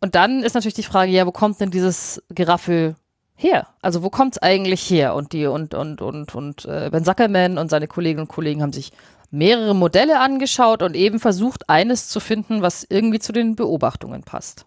Und 0.00 0.14
dann 0.14 0.42
ist 0.42 0.54
natürlich 0.54 0.74
die 0.74 0.82
Frage, 0.82 1.10
ja, 1.10 1.26
wo 1.26 1.32
kommt 1.32 1.60
denn 1.60 1.70
dieses 1.70 2.22
Geraffel 2.28 2.94
her? 3.36 3.68
Also 3.82 4.02
wo 4.02 4.10
kommt 4.10 4.36
es 4.36 4.42
eigentlich 4.42 4.90
her? 4.90 5.14
Und 5.14 5.32
die 5.32 5.46
und 5.46 5.74
und 5.74 6.00
und 6.02 6.34
und 6.34 6.64
äh, 6.64 6.88
Ben 6.90 7.04
Zuckerman 7.04 7.58
und 7.58 7.70
seine 7.70 7.86
Kolleginnen 7.86 8.22
und 8.22 8.28
Kollegen 8.28 8.62
haben 8.62 8.72
sich 8.72 8.92
mehrere 9.30 9.74
Modelle 9.74 10.20
angeschaut 10.20 10.82
und 10.82 10.96
eben 10.96 11.20
versucht, 11.20 11.68
eines 11.68 12.08
zu 12.08 12.20
finden, 12.20 12.62
was 12.62 12.86
irgendwie 12.88 13.18
zu 13.18 13.32
den 13.32 13.56
Beobachtungen 13.56 14.22
passt. 14.22 14.66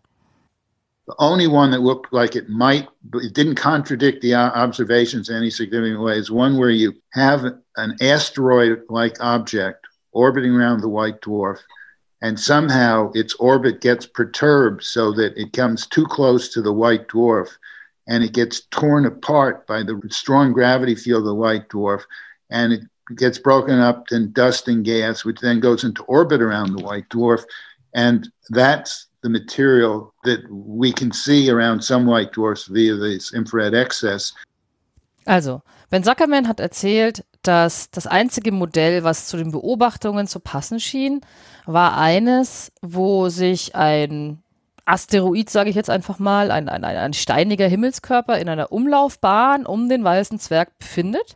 The 1.08 1.16
only 1.18 1.48
one 1.48 1.72
that 1.72 1.82
looked 1.82 2.14
like 2.14 2.36
it 2.36 2.50
might, 2.50 2.88
it 3.16 3.36
didn't 3.36 3.56
contradict 3.56 4.22
the 4.22 4.36
observations 4.36 5.28
in 5.28 5.36
any 5.36 5.50
significant 5.50 6.00
way, 6.00 6.20
is 6.20 6.30
one 6.30 6.60
where 6.60 6.70
you 6.70 6.94
have 7.14 7.52
an 7.78 7.96
asteroid 8.00 8.84
like 8.90 9.20
object 9.20 9.88
orbiting 10.12 10.54
around 10.54 10.82
the 10.82 10.88
white 10.88 11.20
dwarf, 11.22 11.58
and 12.22 12.40
somehow 12.40 13.12
its 13.16 13.34
orbit 13.40 13.82
gets 13.82 14.06
perturbed 14.06 14.84
so 14.84 15.12
that 15.12 15.36
it 15.36 15.52
comes 15.52 15.88
too 15.88 16.06
close 16.06 16.50
to 16.50 16.62
the 16.62 16.74
white 16.74 17.08
dwarf 17.08 17.58
and 18.10 18.24
it 18.24 18.34
gets 18.34 18.62
torn 18.72 19.06
apart 19.06 19.66
by 19.68 19.84
the 19.84 20.02
strong 20.10 20.52
gravity 20.52 20.96
field 20.96 21.22
of 21.22 21.26
the 21.26 21.36
white 21.36 21.70
dwarf 21.70 22.04
and 22.50 22.74
it 22.74 22.82
gets 23.16 23.38
broken 23.38 23.80
up 23.80 24.12
in 24.12 24.32
dust 24.34 24.68
and 24.68 24.84
gas, 24.84 25.24
which 25.24 25.40
then 25.40 25.60
goes 25.60 25.84
into 25.84 26.04
orbit 26.04 26.42
around 26.42 26.74
the 26.74 26.84
white 26.84 27.08
dwarf. 27.10 27.44
And 27.94 28.30
that's 28.50 29.08
the 29.22 29.30
material 29.30 30.14
that 30.24 30.40
we 30.50 30.92
can 30.92 31.12
see 31.12 31.50
around 31.50 31.84
some 31.84 32.06
white 32.06 32.34
dwarfs 32.34 32.66
via 32.66 32.96
this 32.96 33.34
infrared 33.34 33.74
excess. 33.74 34.34
Also, 35.28 35.62
Ben 35.92 36.04
Zuckerman 36.04 36.48
hat 36.48 36.60
erzählt, 36.60 37.24
dass 37.44 37.90
das 37.92 38.08
einzige 38.08 38.52
Modell, 38.52 39.04
was 39.04 39.28
zu 39.28 39.38
den 39.38 39.52
Beobachtungen 39.52 40.28
zu 40.28 40.40
passen 40.40 40.80
schien, 40.80 41.22
war 41.66 41.98
eines, 41.98 42.72
wo 42.82 43.30
sich 43.30 43.76
ein 43.76 44.42
Asteroid, 44.90 45.50
sage 45.50 45.70
ich 45.70 45.76
jetzt 45.76 45.90
einfach 45.90 46.20
mal, 46.20 46.52
ein, 46.52 46.68
ein, 46.68 46.84
ein 46.84 47.14
steiniger 47.14 47.68
Himmelskörper 47.68 48.40
in 48.40 48.50
einer 48.50 48.72
Umlaufbahn 48.72 49.66
um 49.66 49.88
den 49.88 50.04
weißen 50.04 50.40
Zwerg 50.40 50.78
befindet. 50.80 51.36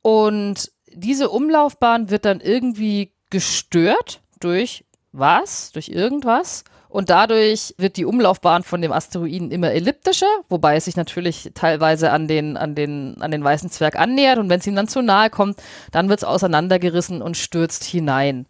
Und 0.00 0.72
diese 0.88 1.30
Umlaufbahn 1.30 2.10
wird 2.10 2.24
dann 2.24 2.40
irgendwie 2.40 3.12
gestört 3.30 4.22
durch 4.40 4.84
was, 5.12 5.72
durch 5.72 5.88
irgendwas. 5.88 6.64
Und 6.88 7.08
dadurch 7.08 7.74
wird 7.78 7.96
die 7.96 8.04
Umlaufbahn 8.04 8.64
von 8.64 8.82
dem 8.82 8.92
Asteroiden 8.92 9.50
immer 9.50 9.70
elliptischer, 9.70 10.26
wobei 10.50 10.76
es 10.76 10.84
sich 10.84 10.96
natürlich 10.96 11.50
teilweise 11.54 12.10
an 12.10 12.28
den, 12.28 12.58
an 12.58 12.74
den, 12.74 13.16
an 13.20 13.30
den 13.30 13.42
weißen 13.42 13.70
Zwerg 13.70 13.98
annähert. 13.98 14.38
Und 14.38 14.50
wenn 14.50 14.60
es 14.60 14.66
ihm 14.66 14.76
dann 14.76 14.88
zu 14.88 15.02
nahe 15.02 15.30
kommt, 15.30 15.62
dann 15.90 16.08
wird 16.08 16.20
es 16.20 16.24
auseinandergerissen 16.24 17.22
und 17.22 17.36
stürzt 17.36 17.84
hinein. 17.84 18.46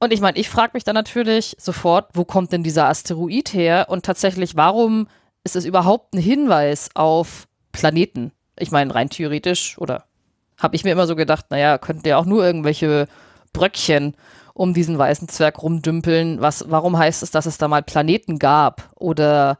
Und 0.00 0.12
ich 0.12 0.20
meine, 0.20 0.38
ich 0.38 0.48
frage 0.48 0.72
mich 0.74 0.84
dann 0.84 0.94
natürlich 0.94 1.56
sofort, 1.58 2.10
wo 2.14 2.24
kommt 2.24 2.52
denn 2.52 2.62
dieser 2.62 2.86
Asteroid 2.88 3.52
her? 3.52 3.86
Und 3.88 4.04
tatsächlich, 4.04 4.56
warum 4.56 5.08
ist 5.44 5.56
es 5.56 5.64
überhaupt 5.64 6.14
ein 6.14 6.20
Hinweis 6.20 6.90
auf 6.94 7.48
Planeten? 7.72 8.32
Ich 8.58 8.70
meine, 8.70 8.94
rein 8.94 9.10
theoretisch, 9.10 9.76
oder 9.78 10.04
habe 10.56 10.76
ich 10.76 10.84
mir 10.84 10.92
immer 10.92 11.06
so 11.06 11.16
gedacht, 11.16 11.46
naja, 11.50 11.78
könnten 11.78 12.06
ja 12.06 12.16
auch 12.16 12.26
nur 12.26 12.44
irgendwelche 12.44 13.08
Bröckchen 13.52 14.14
um 14.54 14.74
diesen 14.74 14.98
weißen 14.98 15.28
Zwerg 15.28 15.62
rumdümpeln. 15.62 16.40
Was, 16.40 16.64
warum 16.68 16.98
heißt 16.98 17.22
es, 17.22 17.30
dass 17.30 17.46
es 17.46 17.58
da 17.58 17.68
mal 17.68 17.82
Planeten 17.82 18.38
gab 18.38 18.90
oder 18.96 19.58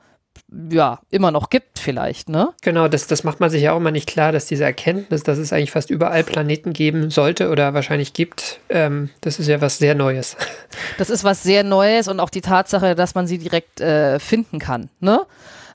ja, 0.70 1.00
immer 1.10 1.30
noch 1.30 1.50
gibt 1.50 1.78
vielleicht, 1.78 2.28
ne? 2.28 2.50
Genau, 2.62 2.88
das, 2.88 3.06
das 3.06 3.24
macht 3.24 3.40
man 3.40 3.50
sich 3.50 3.62
ja 3.62 3.72
auch 3.72 3.76
immer 3.78 3.90
nicht 3.90 4.08
klar, 4.08 4.32
dass 4.32 4.46
diese 4.46 4.64
Erkenntnis, 4.64 5.22
dass 5.22 5.38
es 5.38 5.52
eigentlich 5.52 5.70
fast 5.70 5.90
überall 5.90 6.24
Planeten 6.24 6.72
geben 6.72 7.10
sollte 7.10 7.50
oder 7.50 7.74
wahrscheinlich 7.74 8.12
gibt, 8.12 8.60
ähm, 8.68 9.10
das 9.20 9.38
ist 9.38 9.48
ja 9.48 9.60
was 9.60 9.78
sehr 9.78 9.94
Neues. 9.94 10.36
Das 10.96 11.10
ist 11.10 11.22
was 11.22 11.42
sehr 11.42 11.64
Neues 11.64 12.08
und 12.08 12.18
auch 12.18 12.30
die 12.30 12.40
Tatsache, 12.40 12.94
dass 12.94 13.14
man 13.14 13.26
sie 13.26 13.38
direkt 13.38 13.80
äh, 13.80 14.18
finden 14.18 14.58
kann, 14.58 14.90
ne? 15.00 15.26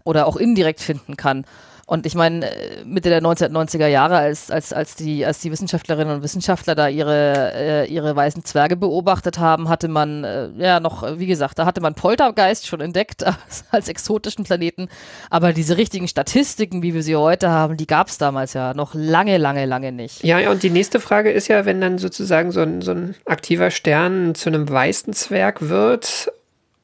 Oder 0.03 0.27
auch 0.27 0.35
indirekt 0.35 0.81
finden 0.81 1.15
kann. 1.15 1.45
Und 1.93 2.07
ich 2.07 2.15
meine, 2.15 2.49
äh, 2.49 2.83
Mitte 2.85 3.09
der 3.09 3.21
1990er 3.21 3.85
Jahre, 3.85 4.17
als, 4.17 4.49
als, 4.49 4.73
als, 4.73 4.95
die, 4.95 5.27
als 5.27 5.41
die 5.41 5.51
Wissenschaftlerinnen 5.51 6.15
und 6.15 6.23
Wissenschaftler 6.23 6.73
da 6.73 6.87
ihre, 6.87 7.53
äh, 7.53 7.85
ihre 7.85 8.15
weißen 8.15 8.43
Zwerge 8.43 8.75
beobachtet 8.75 9.37
haben, 9.37 9.69
hatte 9.69 9.89
man, 9.89 10.23
äh, 10.23 10.49
ja, 10.57 10.79
noch, 10.79 11.19
wie 11.19 11.27
gesagt, 11.27 11.59
da 11.59 11.67
hatte 11.67 11.81
man 11.81 11.93
Poltergeist 11.93 12.65
schon 12.65 12.81
entdeckt 12.81 13.23
als, 13.27 13.65
als 13.69 13.89
exotischen 13.89 14.43
Planeten. 14.43 14.87
Aber 15.29 15.53
diese 15.53 15.77
richtigen 15.77 16.07
Statistiken, 16.07 16.81
wie 16.81 16.95
wir 16.95 17.03
sie 17.03 17.15
heute 17.15 17.51
haben, 17.51 17.77
die 17.77 17.85
gab 17.85 18.07
es 18.07 18.17
damals 18.17 18.53
ja 18.53 18.73
noch 18.73 18.95
lange, 18.95 19.37
lange, 19.37 19.67
lange 19.67 19.91
nicht. 19.91 20.23
Ja, 20.23 20.39
ja, 20.39 20.49
und 20.49 20.63
die 20.63 20.71
nächste 20.71 20.99
Frage 20.99 21.31
ist 21.31 21.47
ja, 21.47 21.63
wenn 21.65 21.79
dann 21.79 21.99
sozusagen 21.99 22.49
so 22.49 22.61
ein, 22.61 22.81
so 22.81 22.89
ein 22.89 23.13
aktiver 23.25 23.69
Stern 23.69 24.33
zu 24.33 24.49
einem 24.49 24.67
weißen 24.67 25.13
Zwerg 25.13 25.69
wird 25.69 26.31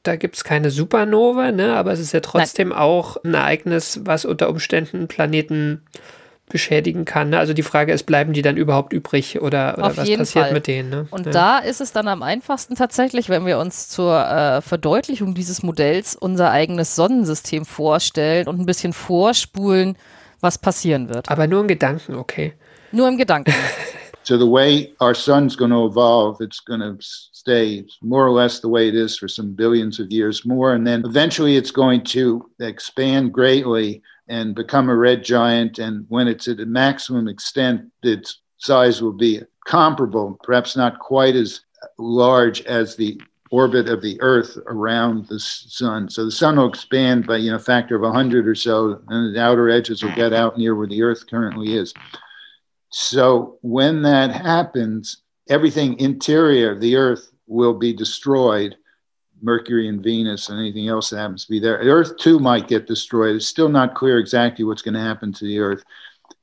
da 0.02 0.16
gibt 0.16 0.36
es 0.36 0.44
keine 0.44 0.70
Supernova, 0.70 1.52
ne? 1.52 1.76
aber 1.76 1.92
es 1.92 2.00
ist 2.00 2.12
ja 2.12 2.20
trotzdem 2.20 2.70
Nein. 2.70 2.78
auch 2.78 3.18
ein 3.22 3.34
Ereignis, 3.34 4.00
was 4.04 4.24
unter 4.24 4.48
Umständen 4.48 5.08
Planeten 5.08 5.82
beschädigen 6.48 7.04
kann. 7.04 7.30
Ne? 7.30 7.38
Also 7.38 7.52
die 7.52 7.62
Frage 7.62 7.92
ist, 7.92 8.04
bleiben 8.04 8.32
die 8.32 8.42
dann 8.42 8.56
überhaupt 8.56 8.92
übrig 8.92 9.40
oder, 9.40 9.74
oder 9.78 9.96
was 9.96 9.96
passiert 9.96 10.26
Fall. 10.26 10.52
mit 10.52 10.66
denen? 10.66 10.90
Ne? 10.90 11.06
Und 11.10 11.26
ja. 11.26 11.32
da 11.32 11.58
ist 11.58 11.80
es 11.80 11.92
dann 11.92 12.08
am 12.08 12.22
einfachsten 12.22 12.74
tatsächlich, 12.74 13.28
wenn 13.28 13.46
wir 13.46 13.58
uns 13.58 13.88
zur 13.88 14.26
äh, 14.26 14.60
Verdeutlichung 14.60 15.34
dieses 15.34 15.62
Modells 15.62 16.16
unser 16.16 16.50
eigenes 16.50 16.96
Sonnensystem 16.96 17.64
vorstellen 17.64 18.48
und 18.48 18.58
ein 18.58 18.66
bisschen 18.66 18.92
vorspulen, 18.92 19.96
was 20.40 20.58
passieren 20.58 21.08
wird. 21.08 21.30
Aber 21.30 21.46
nur 21.46 21.60
im 21.60 21.68
Gedanken, 21.68 22.16
okay. 22.16 22.54
Nur 22.92 23.08
im 23.08 23.16
Gedanken. 23.16 23.54
So 24.22 24.36
the 24.36 24.46
way 24.46 24.92
our 25.00 25.14
sun's 25.14 25.56
going 25.56 25.70
to 25.70 25.86
evolve, 25.86 26.40
it's 26.40 26.60
going 26.60 26.80
to 26.80 26.96
stay 27.00 27.86
more 28.02 28.26
or 28.26 28.30
less 28.30 28.60
the 28.60 28.68
way 28.68 28.88
it 28.88 28.94
is 28.94 29.16
for 29.16 29.28
some 29.28 29.54
billions 29.54 29.98
of 29.98 30.12
years 30.12 30.44
more. 30.44 30.74
And 30.74 30.86
then 30.86 31.04
eventually 31.04 31.56
it's 31.56 31.70
going 31.70 32.04
to 32.04 32.48
expand 32.60 33.32
greatly 33.32 34.02
and 34.28 34.54
become 34.54 34.88
a 34.88 34.94
red 34.94 35.24
giant. 35.24 35.78
And 35.78 36.04
when 36.08 36.28
it's 36.28 36.48
at 36.48 36.60
a 36.60 36.66
maximum 36.66 37.28
extent, 37.28 37.90
its 38.02 38.40
size 38.58 39.00
will 39.00 39.14
be 39.14 39.40
comparable, 39.66 40.38
perhaps 40.42 40.76
not 40.76 40.98
quite 40.98 41.34
as 41.34 41.62
large 41.98 42.60
as 42.62 42.96
the 42.96 43.20
orbit 43.50 43.88
of 43.88 44.00
the 44.00 44.20
Earth 44.20 44.56
around 44.66 45.26
the 45.26 45.40
sun. 45.40 46.08
So 46.08 46.24
the 46.24 46.30
sun 46.30 46.56
will 46.56 46.68
expand 46.68 47.26
by 47.26 47.38
you 47.38 47.50
know 47.50 47.56
a 47.56 47.60
factor 47.60 47.96
of 47.96 48.02
100 48.02 48.46
or 48.46 48.54
so, 48.54 49.00
and 49.08 49.34
the 49.34 49.42
outer 49.42 49.68
edges 49.68 50.02
will 50.02 50.14
get 50.14 50.32
out 50.32 50.56
near 50.56 50.74
where 50.74 50.86
the 50.86 51.02
Earth 51.02 51.26
currently 51.28 51.74
is. 51.74 51.92
So 52.90 53.58
when 53.62 54.02
that 54.02 54.32
happens, 54.32 55.22
everything 55.48 55.98
interior 55.98 56.72
of 56.72 56.80
the 56.80 56.96
Earth 56.96 57.30
will 57.46 57.74
be 57.74 57.92
destroyed. 57.92 58.76
Mercury 59.42 59.88
and 59.88 60.02
Venus 60.02 60.50
and 60.50 60.58
anything 60.58 60.88
else 60.88 61.08
that 61.08 61.18
happens 61.18 61.44
to 61.44 61.50
be 61.50 61.58
there. 61.58 61.78
Earth 61.78 62.18
too 62.18 62.38
might 62.38 62.68
get 62.68 62.86
destroyed. 62.86 63.36
It's 63.36 63.46
still 63.46 63.70
not 63.70 63.94
clear 63.94 64.18
exactly 64.18 64.66
what's 64.66 64.82
going 64.82 64.94
to 64.94 65.00
happen 65.00 65.32
to 65.32 65.44
the 65.46 65.58
Earth. 65.58 65.82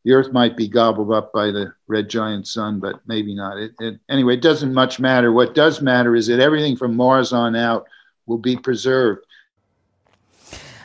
The 0.04 0.14
Earth 0.14 0.32
might 0.32 0.58
be 0.58 0.68
gobbled 0.68 1.12
up 1.12 1.32
by 1.32 1.52
the 1.52 1.74
red 1.88 2.10
giant 2.10 2.48
sun, 2.48 2.80
but 2.80 3.02
maybe 3.06 3.36
not. 3.36 3.58
It, 3.58 3.74
it, 3.80 4.00
anyway, 4.10 4.34
it 4.34 4.42
doesn't 4.42 4.74
much 4.74 5.00
matter. 5.00 5.32
What 5.32 5.54
does 5.54 5.80
matter 5.80 6.16
is 6.16 6.26
that 6.28 6.40
everything 6.40 6.76
from 6.76 6.96
Mars 6.96 7.34
on 7.34 7.56
out 7.56 7.86
will 8.26 8.40
be 8.40 8.58
preserved. 8.58 9.27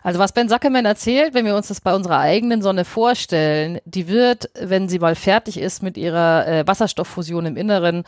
Also 0.03 0.19
was 0.19 0.33
Ben 0.33 0.49
Zuckerman 0.49 0.85
erzählt, 0.85 1.33
wenn 1.33 1.45
wir 1.45 1.55
uns 1.55 1.69
das 1.69 1.81
bei 1.81 1.95
unserer 1.95 2.19
eigenen 2.19 2.61
Sonne 2.61 2.85
vorstellen, 2.85 3.79
die 3.85 4.09
wird, 4.09 4.51
wenn 4.55 4.89
sie 4.89 4.99
mal 4.99 5.15
fertig 5.15 5.59
ist 5.59 5.83
mit 5.83 5.97
ihrer 5.97 6.47
äh, 6.47 6.67
Wasserstofffusion 6.67 7.47
im 7.47 7.57
Inneren, 7.57 8.03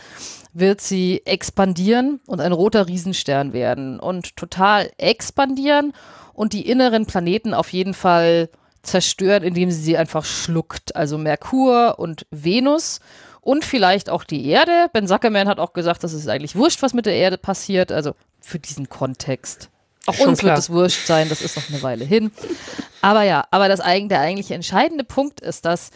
wird 0.53 0.81
sie 0.81 1.23
expandieren 1.25 2.21
und 2.27 2.41
ein 2.41 2.53
roter 2.53 2.89
Riesenstern 2.89 3.53
werden 3.53 4.01
und 4.01 4.37
total 4.37 4.91
expandieren 4.99 5.93
und 6.33 6.53
die 6.53 6.69
inneren 6.69 7.07
Planeten 7.07 7.55
auf 7.55 7.73
jeden 7.73 7.95
Fall 7.95 8.49
zerstört, 8.83 9.45
indem 9.45 9.71
sie 9.71 9.81
sie 9.81 9.97
einfach 9.97 10.25
schluckt. 10.25 10.97
Also 10.97 11.17
Merkur 11.17 11.99
und 11.99 12.27
Venus 12.31 13.01
und 13.41 13.65
vielleicht 13.65 14.11
auch 14.11 14.25
die 14.25 14.47
Erde. 14.49 14.89
Ben 14.93 15.07
Zuckerman 15.07 15.49
hat 15.49 15.61
auch 15.61 15.73
gesagt, 15.73 16.03
das 16.03 16.13
ist 16.13 16.29
eigentlich 16.29 16.57
wurscht, 16.57 16.83
was 16.83 16.93
mit 16.93 17.07
der 17.07 17.15
Erde 17.15 17.39
passiert. 17.39 17.93
Also 17.93 18.15
für 18.41 18.59
diesen 18.59 18.89
Kontext. 18.89 19.71
Auch 20.07 20.15
Schon 20.15 20.29
uns 20.29 20.39
klar. 20.41 20.57
wird 20.57 20.59
es 20.59 20.71
wurscht 20.71 21.07
sein, 21.07 21.29
das 21.29 21.41
ist 21.41 21.57
noch 21.57 21.69
eine 21.69 21.83
Weile 21.83 22.05
hin. 22.05 22.31
Aber 23.01 23.23
ja, 23.23 23.47
aber 23.51 23.69
das, 23.69 23.81
der 23.81 24.21
eigentlich 24.21 24.51
entscheidende 24.51 25.05
Punkt 25.05 25.41
ist, 25.41 25.65
dass 25.65 25.91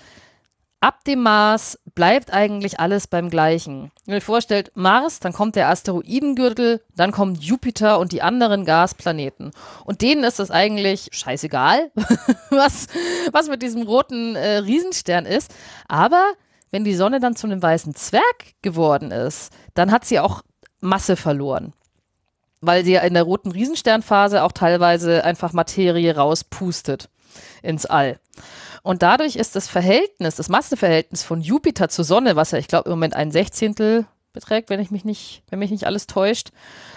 ab 0.81 1.05
dem 1.05 1.23
Mars 1.23 1.79
bleibt 1.95 2.33
eigentlich 2.33 2.81
alles 2.81 3.07
beim 3.07 3.31
Gleichen. 3.31 3.91
Wenn 4.05 4.15
ihr 4.15 4.19
euch 4.19 4.25
vorstellt, 4.25 4.71
Mars, 4.75 5.21
dann 5.21 5.33
kommt 5.33 5.57
der 5.57 5.69
Asteroidengürtel, 5.69 6.83
dann 6.95 7.13
kommt 7.13 7.43
Jupiter 7.43 7.99
und 7.99 8.13
die 8.13 8.23
anderen 8.23 8.65
Gasplaneten. 8.65 9.51
Und 9.85 10.03
denen 10.03 10.25
ist 10.25 10.41
es 10.41 10.51
eigentlich 10.51 11.09
scheißegal, 11.13 11.91
was, 12.51 12.87
was 13.33 13.49
mit 13.49 13.63
diesem 13.63 13.83
roten 13.83 14.37
äh, 14.37 14.59
Riesenstern 14.59 15.27
ist. 15.27 15.53
Aber 15.89 16.33
wenn 16.71 16.85
die 16.85 16.95
Sonne 16.95 17.21
dann 17.21 17.37
zu 17.37 17.47
einem 17.47 17.63
weißen 17.63 17.95
Zwerg 17.95 18.55
geworden 18.63 19.11
ist, 19.11 19.53
dann 19.75 19.91
hat 19.91 20.05
sie 20.05 20.21
auch 20.21 20.43
Masse 20.81 21.17
verloren 21.17 21.73
weil 22.61 22.85
sie 22.85 22.93
ja 22.93 23.01
in 23.01 23.15
der 23.15 23.23
roten 23.23 23.51
Riesensternphase 23.51 24.43
auch 24.43 24.53
teilweise 24.53 25.25
einfach 25.25 25.53
Materie 25.53 26.15
rauspustet 26.15 27.09
ins 27.63 27.87
All. 27.87 28.19
Und 28.83 29.03
dadurch 29.03 29.37
ist 29.37 29.57
das 29.57 29.69
Verhältnis, 29.69 30.37
das 30.37 30.49
Masseverhältnis 30.49 31.23
von 31.23 31.41
Jupiter 31.41 31.89
zur 31.89 32.05
Sonne, 32.05 32.37
was 32.37 32.53
ja, 32.53 32.59
ich 32.59 32.69
glaube, 32.69 32.89
im 32.89 32.93
Moment 32.93 33.15
ein 33.15 33.31
Sechzehntel 33.31 34.07
beträgt, 34.33 34.71
wenn 34.71 34.81
ich 34.81 34.91
mich 34.91 35.05
nicht, 35.05 35.43
wenn 35.51 35.59
mich 35.59 35.71
nicht 35.71 35.87
alles 35.87 36.07
täuscht. 36.07 36.51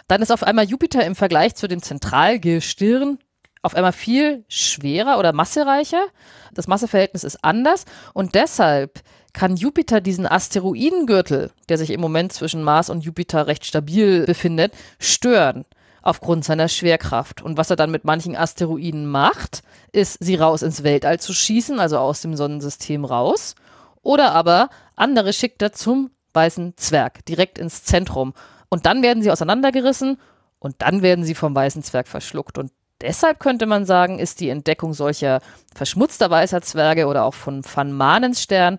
Dann 0.08 0.22
ist 0.22 0.32
auf 0.32 0.44
einmal 0.44 0.66
Jupiter 0.66 1.06
im 1.06 1.16
Vergleich 1.16 1.56
zu 1.56 1.68
dem 1.68 1.82
Zentralgestirn 1.82 3.18
auf 3.62 3.76
einmal 3.76 3.94
viel 3.94 4.44
schwerer 4.48 5.20
oder 5.20 5.34
massereicher. 5.34 6.06
Das 6.54 6.68
Masseverhältnis 6.68 7.24
ist 7.24 7.44
anders 7.44 7.86
und 8.14 8.36
deshalb 8.36 9.02
kann 9.34 9.56
Jupiter 9.56 10.02
diesen 10.02 10.28
Asteroidengürtel, 10.28 11.52
der 11.70 11.78
sich 11.78 11.90
im 11.92 12.02
Moment 12.02 12.34
zwischen 12.34 12.64
Mars 12.64 12.90
und 12.90 13.04
Jupiter 13.04 13.48
recht 13.48 13.66
stabil 13.66 14.26
befindet, 14.26 14.74
stören 15.00 15.66
aufgrund 16.02 16.44
seiner 16.44 16.68
Schwerkraft. 16.68 17.42
Und 17.42 17.58
was 17.58 17.70
er 17.70 17.76
dann 17.76 17.92
mit 17.92 18.06
manchen 18.06 18.36
Asteroiden 18.36 19.06
macht, 19.06 19.62
ist, 19.92 20.18
sie 20.20 20.36
raus 20.36 20.62
ins 20.62 20.84
Weltall 20.84 21.20
zu 21.20 21.34
schießen, 21.34 21.80
also 21.80 21.98
aus 21.98 22.22
dem 22.22 22.36
Sonnensystem 22.36 23.06
raus. 23.06 23.56
Oder 24.02 24.32
aber 24.34 24.70
andere 24.96 25.34
schickt 25.34 25.62
er 25.62 25.74
zum 25.74 26.10
weißen 26.34 26.76
Zwerg, 26.78 27.26
direkt 27.26 27.58
ins 27.58 27.84
Zentrum. 27.84 28.34
Und 28.70 28.86
dann 28.86 29.04
werden 29.04 29.22
sie 29.22 29.32
auseinandergerissen 29.32 30.18
und 30.60 30.76
dann 30.80 31.02
werden 31.02 31.26
sie 31.26 31.36
vom 31.36 31.54
weißen 31.54 31.84
Zwerg 31.84 32.08
verschluckt. 32.08 32.58
Und 32.58 32.72
deshalb 33.02 33.40
könnte 33.40 33.66
man 33.66 33.86
sagen, 33.86 34.20
ist 34.20 34.40
die 34.40 34.50
Entdeckung 34.50 34.94
solcher 34.94 35.42
verschmutzter 35.76 36.30
weißer 36.30 36.62
Zwerge 36.62 37.08
oder 37.08 37.26
auch 37.26 37.34
von 37.34 37.64
Van 37.64 37.92
Manens 37.92 38.42
Stern 38.42 38.78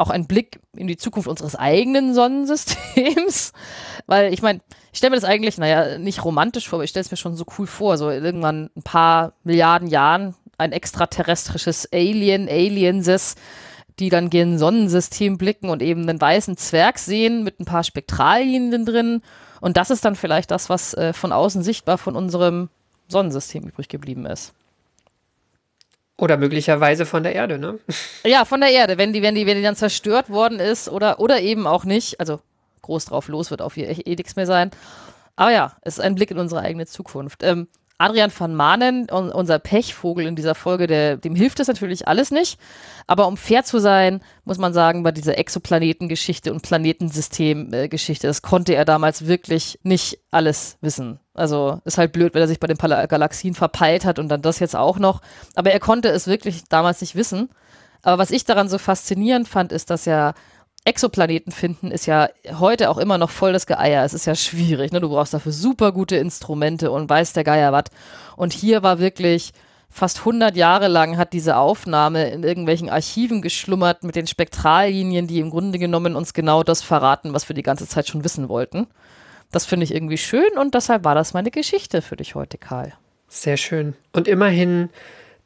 auch 0.00 0.10
ein 0.10 0.26
Blick 0.26 0.60
in 0.74 0.86
die 0.86 0.96
Zukunft 0.96 1.28
unseres 1.28 1.54
eigenen 1.54 2.14
Sonnensystems. 2.14 3.52
Weil 4.06 4.32
ich 4.32 4.40
meine, 4.40 4.60
ich 4.92 4.98
stelle 4.98 5.10
mir 5.10 5.16
das 5.16 5.28
eigentlich, 5.28 5.58
naja, 5.58 5.98
nicht 5.98 6.24
romantisch 6.24 6.68
vor, 6.68 6.78
aber 6.78 6.84
ich 6.84 6.90
stelle 6.90 7.04
es 7.04 7.10
mir 7.10 7.18
schon 7.18 7.36
so 7.36 7.44
cool 7.58 7.66
vor, 7.66 7.98
so 7.98 8.10
irgendwann 8.10 8.70
ein 8.74 8.82
paar 8.82 9.34
Milliarden 9.44 9.88
Jahren 9.88 10.34
ein 10.56 10.72
extraterrestrisches 10.72 11.88
Alien, 11.92 12.48
Alienses, 12.48 13.34
die 13.98 14.08
dann 14.08 14.30
gen 14.30 14.58
Sonnensystem 14.58 15.36
blicken 15.36 15.68
und 15.68 15.82
eben 15.82 16.08
einen 16.08 16.20
weißen 16.20 16.56
Zwerg 16.56 16.98
sehen 16.98 17.44
mit 17.44 17.60
ein 17.60 17.66
paar 17.66 17.84
Spektrallinien 17.84 18.86
drin. 18.86 19.22
Und 19.60 19.76
das 19.76 19.90
ist 19.90 20.04
dann 20.04 20.16
vielleicht 20.16 20.50
das, 20.50 20.70
was 20.70 20.94
äh, 20.94 21.12
von 21.12 21.32
außen 21.32 21.62
sichtbar 21.62 21.98
von 21.98 22.16
unserem 22.16 22.70
Sonnensystem 23.08 23.64
übrig 23.64 23.88
geblieben 23.88 24.24
ist. 24.24 24.54
Oder 26.20 26.36
möglicherweise 26.36 27.06
von 27.06 27.22
der 27.22 27.34
Erde, 27.34 27.58
ne? 27.58 27.78
Ja, 28.24 28.44
von 28.44 28.60
der 28.60 28.70
Erde, 28.70 28.98
wenn 28.98 29.14
die, 29.14 29.22
wenn 29.22 29.34
die, 29.34 29.46
wenn 29.46 29.56
die 29.56 29.62
dann 29.62 29.74
zerstört 29.74 30.28
worden 30.28 30.60
ist 30.60 30.90
oder, 30.90 31.18
oder 31.18 31.40
eben 31.40 31.66
auch 31.66 31.84
nicht. 31.84 32.20
Also 32.20 32.40
groß 32.82 33.06
drauf 33.06 33.28
los 33.28 33.50
wird 33.50 33.62
auf 33.62 33.74
hier 33.74 33.88
eh, 33.88 34.02
eh 34.04 34.14
nichts 34.16 34.36
mehr 34.36 34.46
sein. 34.46 34.70
Aber 35.36 35.50
ja, 35.50 35.76
es 35.80 35.96
ist 35.96 36.04
ein 36.04 36.14
Blick 36.14 36.30
in 36.30 36.38
unsere 36.38 36.60
eigene 36.60 36.84
Zukunft. 36.84 37.42
Ähm, 37.42 37.68
Adrian 38.00 38.32
van 38.36 38.54
Manen, 38.54 39.10
unser 39.10 39.58
Pechvogel 39.58 40.26
in 40.26 40.34
dieser 40.34 40.54
Folge, 40.54 40.86
der, 40.86 41.18
dem 41.18 41.34
hilft 41.34 41.58
das 41.58 41.68
natürlich 41.68 42.08
alles 42.08 42.30
nicht. 42.30 42.58
Aber 43.06 43.26
um 43.26 43.36
fair 43.36 43.62
zu 43.62 43.78
sein, 43.78 44.22
muss 44.44 44.56
man 44.56 44.72
sagen, 44.72 45.02
bei 45.02 45.12
dieser 45.12 45.36
Exoplanetengeschichte 45.36 46.50
und 46.50 46.62
Planetensystemgeschichte, 46.62 48.26
das 48.26 48.40
konnte 48.40 48.74
er 48.74 48.86
damals 48.86 49.26
wirklich 49.26 49.78
nicht 49.82 50.18
alles 50.30 50.78
wissen. 50.80 51.20
Also 51.34 51.82
ist 51.84 51.98
halt 51.98 52.12
blöd, 52.12 52.32
wenn 52.32 52.40
er 52.40 52.48
sich 52.48 52.58
bei 52.58 52.68
den 52.68 52.78
Pal 52.78 53.06
Galaxien 53.06 53.54
verpeilt 53.54 54.06
hat 54.06 54.18
und 54.18 54.30
dann 54.30 54.40
das 54.40 54.60
jetzt 54.60 54.76
auch 54.76 54.98
noch. 54.98 55.20
Aber 55.54 55.70
er 55.70 55.80
konnte 55.80 56.08
es 56.08 56.26
wirklich 56.26 56.64
damals 56.70 57.02
nicht 57.02 57.16
wissen. 57.16 57.50
Aber 58.00 58.16
was 58.16 58.30
ich 58.30 58.46
daran 58.46 58.70
so 58.70 58.78
faszinierend 58.78 59.46
fand, 59.46 59.72
ist, 59.72 59.90
dass 59.90 60.06
er 60.06 60.32
Exoplaneten 60.84 61.52
finden 61.52 61.90
ist 61.90 62.06
ja 62.06 62.28
heute 62.58 62.90
auch 62.90 62.98
immer 62.98 63.18
noch 63.18 63.30
voll 63.30 63.52
das 63.52 63.66
Geier. 63.66 64.04
Es 64.04 64.14
ist 64.14 64.26
ja 64.26 64.34
schwierig. 64.34 64.92
Ne? 64.92 65.00
Du 65.00 65.10
brauchst 65.10 65.34
dafür 65.34 65.52
super 65.52 65.92
gute 65.92 66.16
Instrumente 66.16 66.90
und 66.90 67.08
weiß 67.10 67.34
der 67.34 67.44
Geier 67.44 67.72
was. 67.72 67.84
Und 68.36 68.52
hier 68.52 68.82
war 68.82 68.98
wirklich 68.98 69.52
fast 69.90 70.20
100 70.20 70.56
Jahre 70.56 70.88
lang 70.88 71.18
hat 71.18 71.32
diese 71.32 71.56
Aufnahme 71.56 72.30
in 72.30 72.44
irgendwelchen 72.44 72.88
Archiven 72.88 73.42
geschlummert 73.42 74.04
mit 74.04 74.16
den 74.16 74.26
Spektrallinien, 74.26 75.26
die 75.26 75.40
im 75.40 75.50
Grunde 75.50 75.78
genommen 75.78 76.16
uns 76.16 76.32
genau 76.32 76.62
das 76.62 76.80
verraten, 76.80 77.34
was 77.34 77.48
wir 77.48 77.54
die 77.54 77.62
ganze 77.62 77.86
Zeit 77.86 78.08
schon 78.08 78.24
wissen 78.24 78.48
wollten. 78.48 78.86
Das 79.50 79.66
finde 79.66 79.84
ich 79.84 79.92
irgendwie 79.92 80.18
schön 80.18 80.56
und 80.58 80.74
deshalb 80.74 81.04
war 81.04 81.16
das 81.16 81.34
meine 81.34 81.50
Geschichte 81.50 82.02
für 82.02 82.16
dich 82.16 82.36
heute, 82.36 82.56
Karl. 82.56 82.92
Sehr 83.28 83.56
schön. 83.56 83.94
Und 84.12 84.28
immerhin 84.28 84.90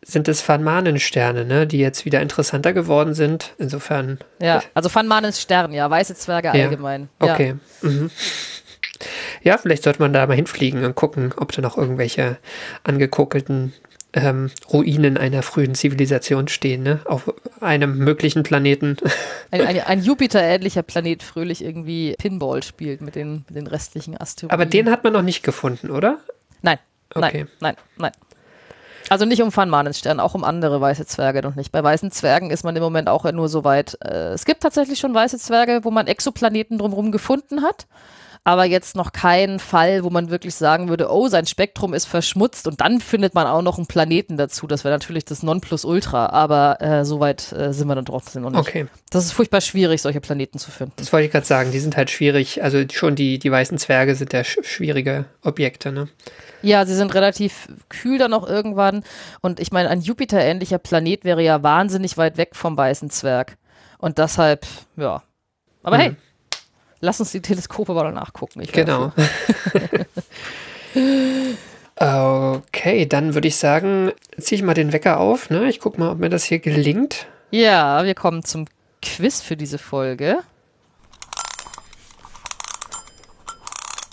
sind 0.05 0.29
es 0.29 0.47
Van 0.47 0.63
Manen 0.63 0.99
Sterne, 1.01 1.45
ne, 1.45 1.67
die 1.67 1.79
jetzt 1.79 2.05
wieder 2.05 2.21
interessanter 2.21 2.73
geworden 2.73 3.15
sind. 3.15 3.55
Insofern. 3.59 4.19
Ja, 4.41 4.63
also 4.75 4.95
Van 4.95 5.33
Stern, 5.33 5.73
ja, 5.73 5.89
weiße 5.91 6.15
Zwerge 6.15 6.49
ja. 6.49 6.65
allgemein. 6.65 7.09
Okay. 7.19 7.55
Ja. 7.83 7.89
Mhm. 7.89 8.11
ja, 9.43 9.59
vielleicht 9.59 9.83
sollte 9.83 10.01
man 10.01 10.13
da 10.13 10.27
mal 10.27 10.37
hinfliegen 10.37 10.85
und 10.85 10.95
gucken, 10.95 11.33
ob 11.37 11.53
da 11.53 11.63
noch 11.63 11.77
irgendwelche 11.77 12.39
angekokelten 12.85 13.73
ähm, 14.15 14.51
Ruinen 14.73 15.17
einer 15.17 15.43
frühen 15.43 15.75
Zivilisation 15.75 16.49
stehen, 16.49 16.83
ne? 16.83 17.01
Auf 17.05 17.33
einem 17.61 17.99
möglichen 17.99 18.45
Planeten. 18.45 18.97
Ein, 19.51 19.61
ein, 19.61 19.81
ein 19.81 20.03
Jupiter-ähnlicher 20.03 20.83
Planet 20.83 21.23
fröhlich 21.23 21.63
irgendwie 21.63 22.15
Pinball 22.19 22.63
spielt 22.65 23.01
mit 23.01 23.15
den, 23.15 23.45
mit 23.47 23.57
den 23.57 23.69
restlichen 23.69 24.21
Asteroiden. 24.21 24.53
Aber 24.53 24.67
den 24.67 24.91
hat 24.91 25.05
man 25.05 25.13
noch 25.13 25.23
nicht 25.23 25.45
gefunden, 25.45 25.91
oder? 25.91 26.19
Nein. 26.63 26.79
Okay. 27.15 27.47
Nein, 27.61 27.77
nein, 27.97 28.13
nein. 28.13 28.13
Also 29.09 29.25
nicht 29.25 29.43
um 29.43 29.55
Van 29.55 29.69
Manens 29.69 29.99
Stern, 29.99 30.21
auch 30.21 30.35
um 30.35 30.45
andere 30.45 30.81
weiße 30.81 31.07
Zwerge 31.07 31.43
noch 31.43 31.55
nicht. 31.55 31.73
Bei 31.73 31.83
weißen 31.83 32.11
Zwergen 32.11 32.51
ist 32.51 32.65
man 32.65 32.75
im 32.77 32.83
Moment 32.83 33.09
auch 33.09 33.31
nur 33.33 33.49
so 33.49 33.65
weit. 33.65 33.99
Äh, 34.03 34.33
es 34.33 34.45
gibt 34.45 34.63
tatsächlich 34.63 34.99
schon 34.99 35.15
weiße 35.15 35.39
Zwerge, 35.39 35.81
wo 35.83 35.91
man 35.91 36.07
Exoplaneten 36.07 36.79
drumherum 36.79 37.13
gefunden 37.13 37.63
hat. 37.63 37.87
Aber 38.47 38.67
jetzt 38.67 38.95
noch 38.95 39.13
keinen 39.13 39.59
Fall, 39.59 40.05
wo 40.05 40.11
man 40.11 40.29
wirklich 40.29 40.55
sagen 40.55 40.91
würde, 40.91 41.11
oh, 41.11 41.29
sein 41.29 41.47
Spektrum 41.47 41.95
ist 41.95 42.05
verschmutzt 42.05 42.67
und 42.67 42.83
dann 42.83 43.01
findet 43.01 43.35
man 43.35 43.47
auch 43.47 43.63
noch 43.63 43.79
einen 43.79 43.87
Planeten 43.87 44.37
dazu. 44.37 44.67
Das 44.67 44.85
wäre 44.85 44.93
natürlich 44.93 45.25
das 45.25 45.43
Nonplusultra, 45.43 46.27
aber 46.27 46.77
äh, 46.83 47.05
so 47.07 47.21
weit 47.21 47.53
äh, 47.53 47.73
sind 47.73 47.89
wir 47.89 47.95
dann 47.95 48.05
trotzdem 48.05 48.43
noch 48.43 48.51
nicht. 48.51 48.61
Okay. 48.61 48.87
Das 49.09 49.25
ist 49.25 49.33
furchtbar 49.33 49.63
schwierig, 49.63 50.03
solche 50.03 50.21
Planeten 50.21 50.59
zu 50.59 50.71
finden. 50.71 50.93
Das 50.97 51.11
wollte 51.11 51.25
ich 51.25 51.33
gerade 51.33 51.47
sagen, 51.47 51.73
die 51.73 51.81
sind 51.81 51.97
halt 51.97 52.11
schwierig. 52.11 52.63
Also 52.63 52.85
schon 52.93 53.15
die, 53.15 53.39
die 53.39 53.51
weißen 53.51 53.79
Zwerge 53.79 54.15
sind 54.15 54.35
ja 54.35 54.45
schwierige 54.45 55.25
Objekte, 55.43 55.91
ne? 55.91 56.09
Ja, 56.65 56.87
sie 56.87 56.95
sind 56.95 57.15
relativ 57.15 57.69
kühl 57.89 58.19
dann 58.19 58.33
auch 58.33 58.47
irgendwann. 58.47 59.05
Und 59.41 59.61
ich 59.61 59.73
meine, 59.73 59.89
ein 59.89 60.01
Jupiter-ähnlicher 60.01 60.79
Planet 60.79 61.25
wäre 61.25 61.43
ja 61.43 61.63
wahnsinnig 61.63 62.17
weit 62.17 62.37
weg 62.37 62.55
vom 62.55 62.77
weißen 62.77 63.11
Zwerg. 63.11 63.57
Und 63.99 64.19
deshalb, 64.19 64.67
ja. 64.97 65.23
Aber 65.83 65.97
hm. 65.97 66.03
hey, 66.03 66.17
lass 67.01 67.21
uns 67.21 67.33
die 67.33 67.43
Teleskope 67.43 67.95
mal 67.95 68.13
nachgucken. 68.13 68.61
Ich 68.61 68.73
genau. 68.73 69.13
okay, 71.97 73.07
dann 73.07 73.35
würde 73.35 73.49
ich 73.49 73.57
sagen, 73.57 74.13
ziehe 74.39 74.59
ich 74.59 74.65
mal 74.65 74.75
den 74.75 74.93
Wecker 74.93 75.21
auf. 75.21 75.51
Ne? 75.51 75.69
Ich 75.69 75.81
gucke 75.81 76.01
mal, 76.01 76.11
ob 76.11 76.19
mir 76.19 76.31
das 76.31 76.45
hier 76.45 76.59
gelingt. 76.59 77.27
Ja, 77.51 78.05
wir 78.05 78.15
kommen 78.15 78.45
zum 78.45 78.67
Quiz 79.01 79.41
für 79.41 79.57
diese 79.57 79.79
Folge. 79.79 80.39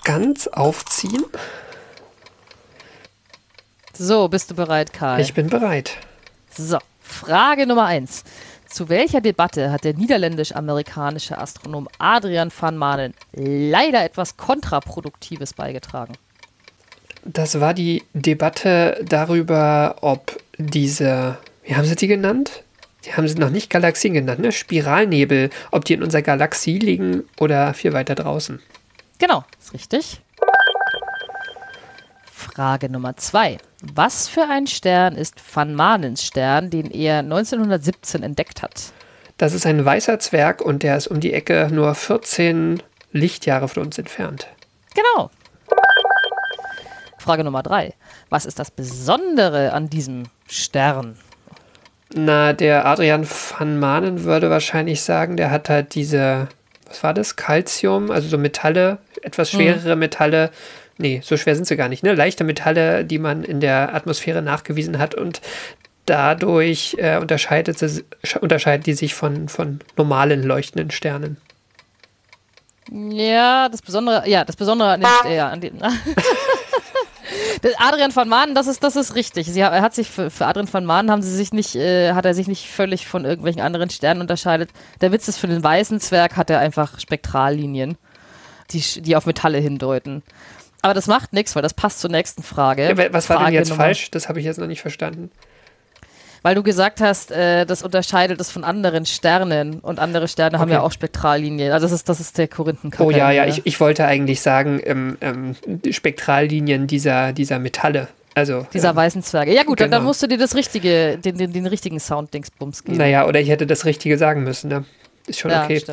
Ganz 0.04 0.48
aufziehen. 0.48 1.26
So, 4.04 4.28
bist 4.30 4.50
du 4.50 4.56
bereit, 4.56 4.94
Karl? 4.94 5.22
Ich 5.22 5.36
bin 5.36 5.48
bereit. 5.48 5.92
So, 6.50 6.80
Frage 7.02 7.68
Nummer 7.68 7.86
eins. 7.86 8.24
Zu 8.68 8.90
welcher 8.90 9.22
Debatte 9.22 9.72
hat 9.72 9.84
der 9.84 9.94
niederländisch-amerikanische 9.94 11.38
Astronom 11.38 11.88
Adrian 12.00 12.52
van 12.60 12.78
Manen 12.78 13.14
leider 13.34 14.04
etwas 14.04 14.38
Kontraproduktives 14.38 15.54
beigetragen? 15.54 16.14
Das 17.26 17.60
war 17.60 17.76
die 17.76 18.02
Debatte 18.16 19.06
darüber, 19.08 19.98
ob 20.02 20.42
diese, 20.58 21.38
wie 21.62 21.76
haben 21.76 21.86
sie 21.86 21.96
die 21.96 22.08
genannt? 22.08 22.64
Die 23.06 23.14
haben 23.14 23.28
sie 23.28 23.36
noch 23.36 23.52
nicht 23.52 23.70
Galaxien 23.70 24.16
genannt, 24.16 24.40
ne? 24.40 24.52
Spiralnebel, 24.52 25.52
ob 25.70 25.86
die 25.86 25.94
in 25.94 26.02
unserer 26.02 26.24
Galaxie 26.24 26.80
liegen 26.80 27.26
oder 27.40 27.76
viel 27.76 27.94
weiter 27.94 28.16
draußen. 28.16 28.64
Genau, 29.20 29.44
ist 29.60 29.74
richtig. 29.76 30.22
Frage 32.54 32.90
Nummer 32.90 33.16
zwei. 33.16 33.60
Was 33.82 34.28
für 34.28 34.44
ein 34.50 34.68
Stern 34.68 35.16
ist 35.16 35.36
Van 35.54 35.74
Manens 35.74 36.26
Stern, 36.26 36.70
den 36.70 36.92
er 36.92 37.20
1917 37.20 38.24
entdeckt 38.24 38.62
hat? 38.62 38.92
Das 39.38 39.54
ist 39.54 39.66
ein 39.66 39.86
weißer 39.86 40.20
Zwerg 40.20 40.62
und 40.62 40.84
der 40.84 40.98
ist 40.98 41.08
um 41.08 41.22
die 41.22 41.34
Ecke 41.34 41.70
nur 41.72 41.96
14 41.96 42.84
Lichtjahre 43.14 43.70
von 43.70 43.84
uns 43.84 43.98
entfernt. 43.98 44.48
Genau. 44.94 45.32
Frage 47.20 47.46
Nummer 47.46 47.64
drei. 47.64 47.94
Was 48.30 48.46
ist 48.46 48.60
das 48.60 48.70
Besondere 48.70 49.72
an 49.72 49.90
diesem 49.90 50.24
Stern? 50.48 51.18
Na, 52.14 52.52
der 52.52 52.86
Adrian 52.86 53.26
van 53.26 53.80
Manen 53.80 54.26
würde 54.26 54.50
wahrscheinlich 54.50 55.02
sagen, 55.02 55.38
der 55.38 55.52
hat 55.52 55.70
halt 55.70 55.96
diese, 55.96 56.50
was 56.86 57.02
war 57.02 57.14
das? 57.14 57.38
Calcium, 57.38 58.12
also 58.12 58.28
so 58.28 58.38
Metalle, 58.38 58.98
etwas 59.22 59.54
hm. 59.54 59.60
schwerere 59.60 59.96
Metalle 59.96 60.52
nee, 61.02 61.22
so 61.24 61.36
schwer 61.38 61.56
sind 61.56 61.68
sie 61.68 61.76
gar 61.76 61.90
nicht, 61.90 62.04
ne? 62.04 62.14
Leichte 62.14 62.44
Metalle, 62.44 63.04
die 63.04 63.20
man 63.20 63.44
in 63.44 63.60
der 63.60 63.94
Atmosphäre 63.94 64.42
nachgewiesen 64.42 65.00
hat 65.00 65.16
und 65.16 65.42
dadurch 66.06 66.96
äh, 67.00 67.18
unterscheidet, 67.18 67.78
sie, 67.80 68.06
unterscheidet 68.40 68.86
die 68.86 68.94
sich 68.94 69.14
von, 69.14 69.50
von 69.50 69.82
normalen 69.98 70.44
leuchtenden 70.44 70.92
Sternen. 70.92 71.38
Ja, 72.90 73.70
das 73.70 73.82
Besondere, 73.82 74.28
ja, 74.28 74.44
das 74.44 74.56
Besondere 74.56 74.92
an 74.92 75.02
den, 75.02 75.32
ja, 75.34 75.50
an 75.50 75.62
den 75.62 75.82
Adrian 77.78 78.14
van 78.16 78.28
Maan, 78.28 78.56
das 78.56 78.68
ist, 78.68 78.84
das 78.84 78.96
ist 78.96 79.16
richtig. 79.16 79.48
Sie 79.48 79.64
hat 79.64 79.94
sich 79.94 80.10
für, 80.10 80.30
für 80.30 80.46
Adrian 80.48 80.72
van 80.72 80.86
Maan 80.86 81.10
haben 81.12 81.22
sie 81.22 81.34
sich 81.36 81.54
nicht, 81.54 81.76
äh, 81.76 82.14
hat 82.14 82.26
er 82.26 82.34
sich 82.34 82.48
nicht 82.48 82.68
völlig 82.68 83.08
von 83.08 83.24
irgendwelchen 83.24 83.62
anderen 83.62 83.90
Sternen 83.90 84.22
unterscheidet. 84.22 84.72
Der 85.00 85.12
Witz 85.12 85.28
ist, 85.28 85.38
für 85.38 85.48
den 85.48 85.64
weißen 85.64 86.00
Zwerg 86.00 86.36
hat 86.36 86.50
er 86.50 86.60
einfach 86.60 87.00
Spektrallinien. 87.00 87.98
die, 88.72 89.02
die 89.02 89.16
auf 89.16 89.26
Metalle 89.26 89.60
hindeuten. 89.60 90.24
Aber 90.82 90.94
das 90.94 91.08
macht 91.08 91.34
nichts, 91.34 91.56
weil 91.56 91.62
das 91.62 91.74
passt 91.74 92.00
zur 92.00 92.10
nächsten 92.10 92.44
Frage. 92.44 92.84
Ja, 92.89 92.98
wa- 92.98 93.08
was 93.12 93.30
war 93.30 93.38
denn 93.38 93.44
Frage 93.46 93.56
jetzt 93.58 93.70
Nummer- 93.70 93.84
falsch? 93.84 94.10
Das 94.12 94.28
habe 94.30 94.39
ich 94.39 94.46
jetzt 94.46 94.58
noch 94.60 94.67
nicht 94.67 94.82
verstanden. 94.82 95.32
Weil 96.44 96.56
du 96.56 96.63
gesagt 96.63 97.02
hast, 97.02 97.30
äh, 97.32 97.67
das 97.67 97.84
unterscheidet 97.84 98.41
es 98.41 98.50
von 98.50 98.63
anderen 98.63 99.06
Sternen 99.06 99.80
und 99.80 100.00
andere 100.00 100.28
Sterne 100.28 100.58
haben 100.58 100.70
Okay. 100.70 100.74
ja 100.80 100.82
auch 100.82 100.91
Spektrallinien. 100.91 101.72
Also 101.72 101.86
das 101.86 101.91
ist, 101.91 102.10
das 102.10 102.20
ist 102.20 102.39
der 102.39 102.48
Korinthenkalender. 102.48 103.15
Oh 103.15 103.15
ja, 103.15 103.30
ja, 103.32 103.46
ich, 103.46 103.62
ich 103.63 103.80
wollte 103.80 104.06
eigentlich 104.06 104.41
sagen, 104.41 104.82
ähm, 104.84 105.17
ähm, 105.22 105.56
Spektrallinien 105.91 106.88
dieser, 106.88 107.32
dieser 107.32 107.60
Metalle. 107.60 108.08
Also, 108.34 108.65
Dieser 108.74 108.91
ähm, 108.91 108.96
weißen 108.96 109.22
Zwerge. 109.24 109.54
Ja 109.54 109.63
gut, 109.63 109.82
dann, 109.82 109.91
dann 109.91 110.00
Genau. 110.00 110.08
musst 110.10 110.24
du 110.24 110.28
dir 110.28 110.38
das 110.39 110.56
richtige, 110.56 111.17
den, 111.20 111.38
den, 111.38 111.54
den 111.54 111.67
richtigen 111.67 112.00
Sound-Dingsbums 112.00 112.86
geben. 112.86 112.98
naja, 112.98 113.28
oder 113.28 113.39
ich 113.39 113.50
hätte 113.50 113.67
das 113.67 113.86
Richtige 113.86 114.17
sagen 114.17 114.44
müssen. 114.44 114.70
Ne? 114.70 114.86
Ist 115.28 115.39
schon 115.41 115.52
Ja, 115.52 115.65
okay. 115.65 115.84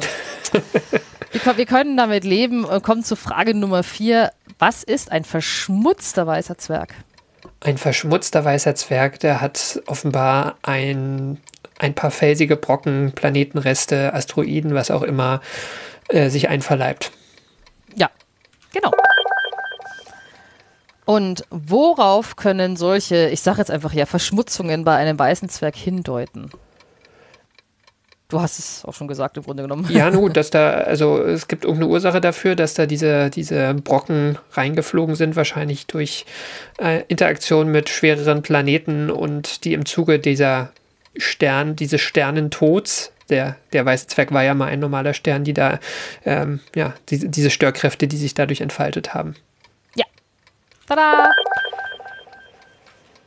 wir, 1.33 1.57
wir 1.59 1.67
können 1.67 1.97
damit 1.97 2.25
leben 2.25 2.65
und 2.65 2.83
kommen 2.83 3.03
zu 3.05 3.17
Frage 3.17 3.55
Nummer 3.55 3.83
vier. 3.83 4.31
Was 4.59 4.83
ist 4.83 5.13
ein 5.13 5.25
verschmutzter 5.25 6.27
weißer 6.27 6.59
Zwerg? 6.59 6.95
Ein 7.61 7.79
verschmutzter 7.79 8.45
weißer 8.45 8.75
Zwerg, 8.75 9.21
der 9.21 9.41
hat 9.41 9.81
offenbar 9.87 10.57
ein, 10.63 11.41
ein 11.79 11.95
paar 11.95 12.11
felsige 12.11 12.57
Brocken, 12.57 13.13
Planetenreste, 13.13 14.13
Asteroiden, 14.15 14.75
was 14.75 14.91
auch 14.91 15.03
immer, 15.03 15.41
äh, 16.09 16.29
sich 16.29 16.49
einverleibt. 16.49 17.13
Ja, 17.95 18.11
genau. 18.73 18.91
Und 21.05 21.45
worauf 21.51 22.37
können 22.37 22.77
solche, 22.77 23.29
ich 23.29 23.41
sage 23.41 23.59
jetzt 23.59 23.71
einfach 23.71 23.93
ja, 23.93 24.07
Verschmutzungen 24.07 24.85
bei 24.85 24.97
einem 24.97 25.19
weißen 25.19 25.49
Zwerg 25.49 25.77
hindeuten? 25.77 26.51
Du 28.29 28.41
hast 28.41 28.59
es 28.59 28.85
auch 28.85 28.93
schon 28.93 29.09
gesagt, 29.09 29.39
im 29.39 29.43
Grunde 29.43 29.63
genommen. 29.63 29.87
Ja, 29.91 30.11
nun, 30.11 30.33
dass 30.35 30.51
da, 30.51 30.71
also 30.71 31.23
es 31.23 31.49
gibt 31.49 31.65
irgendeine 31.65 31.91
Ursache 31.91 32.21
dafür, 32.21 32.57
dass 32.57 32.75
da 32.75 32.87
diese, 32.87 33.31
diese 33.31 33.75
Brocken 33.75 34.39
reingeflogen 34.53 35.15
sind, 35.15 35.35
wahrscheinlich 35.35 35.87
durch 35.87 36.27
äh, 36.79 37.03
Interaktion 37.09 37.71
mit 37.71 37.89
schwereren 37.89 38.43
Planeten 38.43 39.11
und 39.11 39.65
die 39.65 39.73
im 39.73 39.87
Zuge 39.87 40.19
dieser 40.19 40.73
Stern, 41.17 41.75
dieses 41.75 42.01
Sternentods, 42.03 43.13
der, 43.31 43.57
der 43.73 43.85
weiße 43.85 44.07
Zwerg 44.09 44.33
war 44.33 44.45
ja 44.45 44.55
mal 44.55 44.67
ein 44.67 44.81
normaler 44.81 45.15
Stern, 45.15 45.45
die 45.45 45.55
da, 45.55 45.81
ähm, 46.25 46.61
ja, 46.75 46.95
diese, 47.09 47.29
diese 47.29 47.51
Störkräfte, 47.51 48.09
die 48.09 48.17
sich 48.17 48.35
dadurch 48.35 48.61
entfaltet 48.61 49.15
haben. 49.15 49.35
Tada! 50.89 51.31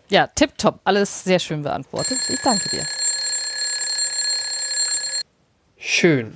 Ja, 0.10 0.28
tipptopp. 0.28 0.80
Alles 0.84 1.24
sehr 1.24 1.40
schön 1.40 1.62
beantwortet. 1.62 2.18
Ich 2.28 2.42
danke 2.42 2.68
dir. 2.70 2.84
Schön. 5.84 6.36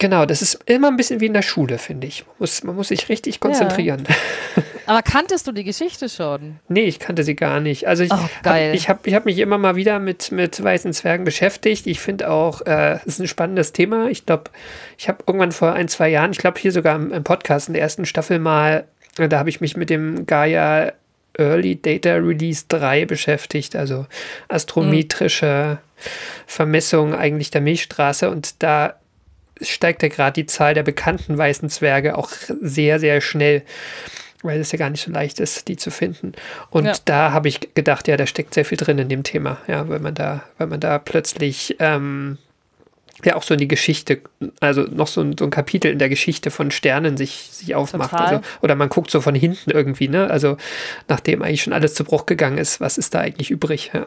Genau, 0.00 0.26
das 0.26 0.42
ist 0.42 0.58
immer 0.66 0.88
ein 0.88 0.96
bisschen 0.96 1.20
wie 1.20 1.26
in 1.26 1.32
der 1.32 1.42
Schule, 1.42 1.78
finde 1.78 2.08
ich. 2.08 2.26
Man 2.26 2.34
muss, 2.40 2.64
man 2.64 2.74
muss 2.74 2.88
sich 2.88 3.08
richtig 3.08 3.38
konzentrieren. 3.38 4.04
Aber 4.86 5.02
kanntest 5.02 5.46
du 5.46 5.52
die 5.52 5.62
Geschichte 5.62 6.08
schon? 6.08 6.56
Nee, 6.68 6.82
ich 6.82 6.98
kannte 6.98 7.22
sie 7.22 7.36
gar 7.36 7.60
nicht. 7.60 7.86
Also 7.86 8.02
ich 8.02 8.12
Oh, 8.12 8.18
geil. 8.42 8.70
Hab, 8.70 8.74
ich 8.74 8.88
habe 8.88 9.00
ich 9.04 9.14
hab 9.14 9.24
mich 9.24 9.38
immer 9.38 9.56
mal 9.56 9.76
wieder 9.76 10.00
mit, 10.00 10.32
mit 10.32 10.62
weißen 10.62 10.92
Zwergen 10.92 11.24
beschäftigt. 11.24 11.86
Ich 11.86 12.00
finde 12.00 12.28
auch, 12.28 12.60
äh, 12.62 12.96
es 12.96 13.06
ist 13.06 13.20
ein 13.20 13.28
spannendes 13.28 13.72
Thema. 13.72 14.08
Ich 14.08 14.26
glaube, 14.26 14.50
ich 14.98 15.08
habe 15.08 15.22
irgendwann 15.26 15.52
vor 15.52 15.72
ein, 15.72 15.86
zwei 15.86 16.08
Jahren, 16.08 16.32
ich 16.32 16.38
glaube 16.38 16.58
hier 16.58 16.72
sogar 16.72 16.96
im, 16.96 17.12
im 17.12 17.22
Podcast 17.22 17.68
in 17.68 17.74
der 17.74 17.82
ersten 17.82 18.04
Staffel 18.04 18.40
mal, 18.40 18.84
äh, 19.16 19.28
da 19.28 19.38
habe 19.38 19.48
ich 19.48 19.60
mich 19.60 19.76
mit 19.76 19.90
dem 19.90 20.26
Gaia 20.26 20.92
Early 21.38 21.76
Data 21.80 22.14
Release 22.14 22.64
3 22.68 23.04
beschäftigt, 23.06 23.76
also 23.76 24.06
astrometrische 24.48 25.78
Vermessung 26.46 27.14
eigentlich 27.14 27.50
der 27.50 27.60
Milchstraße 27.60 28.30
und 28.30 28.62
da 28.62 28.94
steigt 29.60 30.02
ja 30.02 30.08
gerade 30.08 30.34
die 30.34 30.46
Zahl 30.46 30.74
der 30.74 30.82
bekannten 30.82 31.38
weißen 31.38 31.68
Zwerge 31.70 32.18
auch 32.18 32.30
sehr, 32.60 32.98
sehr 32.98 33.20
schnell, 33.20 33.62
weil 34.42 34.60
es 34.60 34.72
ja 34.72 34.78
gar 34.78 34.90
nicht 34.90 35.04
so 35.04 35.10
leicht 35.12 35.40
ist, 35.40 35.68
die 35.68 35.76
zu 35.76 35.90
finden. 35.90 36.32
Und 36.70 36.86
Ja. 36.86 36.94
da 37.04 37.32
habe 37.32 37.48
ich 37.48 37.74
gedacht, 37.74 38.08
ja, 38.08 38.16
da 38.16 38.26
steckt 38.26 38.52
sehr 38.54 38.64
viel 38.64 38.76
drin 38.76 38.98
in 38.98 39.08
dem 39.08 39.22
Thema, 39.22 39.58
ja, 39.68 39.88
weil 39.88 40.00
man 40.00 40.14
da, 40.14 40.42
weil 40.58 40.66
man 40.66 40.80
da 40.80 40.98
plötzlich 40.98 41.76
ähm, 41.78 42.38
ja 43.22 43.36
auch 43.36 43.42
so 43.42 43.54
in 43.54 43.60
die 43.60 43.68
Geschichte, 43.68 44.20
also 44.60 44.82
noch 44.82 45.06
so 45.06 45.20
ein, 45.20 45.36
so 45.38 45.44
ein 45.44 45.50
Kapitel 45.50 45.90
in 45.90 45.98
der 45.98 46.08
Geschichte 46.08 46.50
von 46.50 46.70
Sternen 46.70 47.16
sich, 47.16 47.48
sich 47.52 47.74
aufmacht. 47.74 48.10
Total. 48.10 48.26
Also, 48.26 48.40
oder 48.62 48.74
man 48.74 48.88
guckt 48.88 49.10
so 49.10 49.20
von 49.20 49.34
hinten 49.34 49.70
irgendwie, 49.70 50.08
ne? 50.08 50.30
Also 50.30 50.56
nachdem 51.08 51.42
eigentlich 51.42 51.62
schon 51.62 51.72
alles 51.72 51.94
zu 51.94 52.04
Bruch 52.04 52.26
gegangen 52.26 52.58
ist, 52.58 52.80
was 52.80 52.98
ist 52.98 53.14
da 53.14 53.20
eigentlich 53.20 53.50
übrig? 53.50 53.90
Ja. 53.94 54.06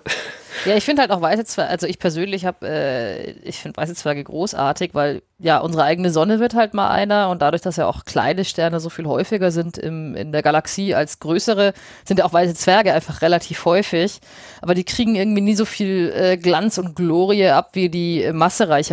Ja, 0.66 0.76
ich 0.76 0.86
finde 0.86 1.02
halt 1.02 1.12
auch 1.12 1.22
weiße 1.22 1.46
Zwerge, 1.46 1.70
also 1.70 1.88
ich 1.88 2.00
persönlich 2.00 2.46
habe, 2.46 2.68
äh, 2.68 3.32
ich 3.44 3.60
finde 3.60 3.78
weiße 3.78 3.96
Zwerge 3.96 4.24
großartig, 4.24 4.92
weil 4.94 5.22
ja, 5.40 5.60
unsere 5.60 5.84
eigene 5.84 6.10
Sonne 6.10 6.40
wird 6.40 6.56
halt 6.56 6.74
mal 6.74 6.90
einer 6.90 7.30
und 7.30 7.44
dadurch, 7.44 7.62
dass 7.62 7.76
ja 7.76 7.86
auch 7.86 8.06
kleine 8.06 8.44
Sterne 8.44 8.80
so 8.80 8.90
viel 8.90 9.06
häufiger 9.06 9.52
sind 9.52 9.78
im, 9.78 10.16
in 10.16 10.32
der 10.32 10.42
Galaxie 10.42 10.96
als 10.96 11.20
größere, 11.20 11.74
sind 12.06 12.18
ja 12.18 12.26
auch 12.26 12.34
weiße 12.34 12.56
Zwerge 12.56 12.94
einfach 12.94 13.22
relativ 13.22 13.66
häufig, 13.66 14.20
aber 14.62 14.74
die 14.74 14.84
kriegen 14.84 15.16
irgendwie 15.16 15.42
nie 15.42 15.56
so 15.56 15.66
viel 15.66 16.12
äh, 16.16 16.38
Glanz 16.38 16.80
und 16.80 16.96
Glorie 16.96 17.50
ab 17.50 17.70
wie 17.74 17.90
die 17.90 18.24
äh, 18.24 18.34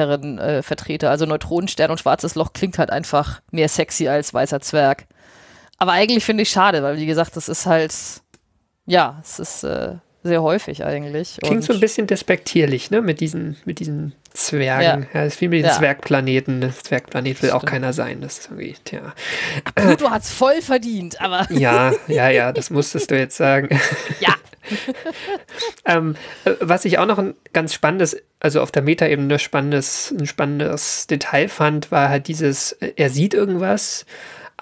massereicheren 0.06 0.38
äh, 0.38 0.62
Vertreter, 0.62 1.10
also 1.10 1.26
Neutronenstern 1.26 1.90
und 1.90 1.98
schwarzes 2.00 2.34
Loch 2.34 2.52
klingt 2.52 2.78
halt 2.78 2.90
einfach 2.90 3.40
mehr 3.50 3.68
sexy 3.68 4.08
als 4.08 4.32
weißer 4.34 4.60
Zwerg. 4.60 5.06
Aber 5.78 5.92
eigentlich 5.92 6.24
finde 6.24 6.42
ich 6.42 6.50
schade, 6.50 6.82
weil 6.82 6.96
wie 6.98 7.06
gesagt, 7.06 7.36
das 7.36 7.48
ist 7.48 7.66
halt, 7.66 7.94
ja, 8.86 9.20
es 9.22 9.38
ist 9.38 9.64
äh, 9.64 9.94
sehr 10.22 10.42
häufig 10.42 10.84
eigentlich. 10.84 11.38
Klingt 11.42 11.64
so 11.64 11.72
Und- 11.72 11.78
ein 11.78 11.80
bisschen 11.80 12.06
despektierlich, 12.06 12.90
ne? 12.90 13.02
Mit 13.02 13.20
diesen, 13.20 13.56
mit 13.64 13.80
diesen 13.80 14.14
Zwergen. 14.32 15.06
Ja, 15.12 15.24
das 15.24 15.34
ist 15.34 15.40
wie 15.40 15.48
mit 15.48 15.60
den 15.60 15.66
Ja. 15.66 15.72
Zwergplaneten. 15.72 16.60
Das 16.60 16.78
Zwergplanet 16.82 17.42
will 17.42 17.50
auch 17.50 17.58
Stimmt. 17.60 17.70
keiner 17.70 17.92
sein. 17.92 18.20
Das 18.20 18.38
ist 18.38 18.46
irgendwie, 18.46 18.74
tja. 18.84 19.12
Pluto 19.74 20.10
hat's 20.10 20.32
voll 20.32 20.60
verdient, 20.62 21.20
aber 21.20 21.46
Ja, 21.52 21.92
ja, 22.08 22.28
ja, 22.30 22.52
das 22.52 22.70
musstest 22.70 23.10
du 23.10 23.18
jetzt 23.18 23.36
sagen. 23.36 23.68
ja. 24.20 24.33
ähm, 25.84 26.16
äh, 26.44 26.52
was 26.60 26.84
ich 26.84 26.98
auch 26.98 27.06
noch 27.06 27.18
ein 27.18 27.34
ganz 27.52 27.74
spannendes, 27.74 28.16
also 28.40 28.60
auf 28.60 28.70
der 28.70 28.82
Metaebene 28.82 29.38
spannendes, 29.38 30.14
ein 30.18 30.26
spannendes 30.26 31.06
Detail 31.06 31.48
fand, 31.48 31.90
war 31.90 32.08
halt 32.08 32.28
dieses, 32.28 32.72
äh, 32.72 32.92
er 32.96 33.10
sieht 33.10 33.34
irgendwas, 33.34 34.06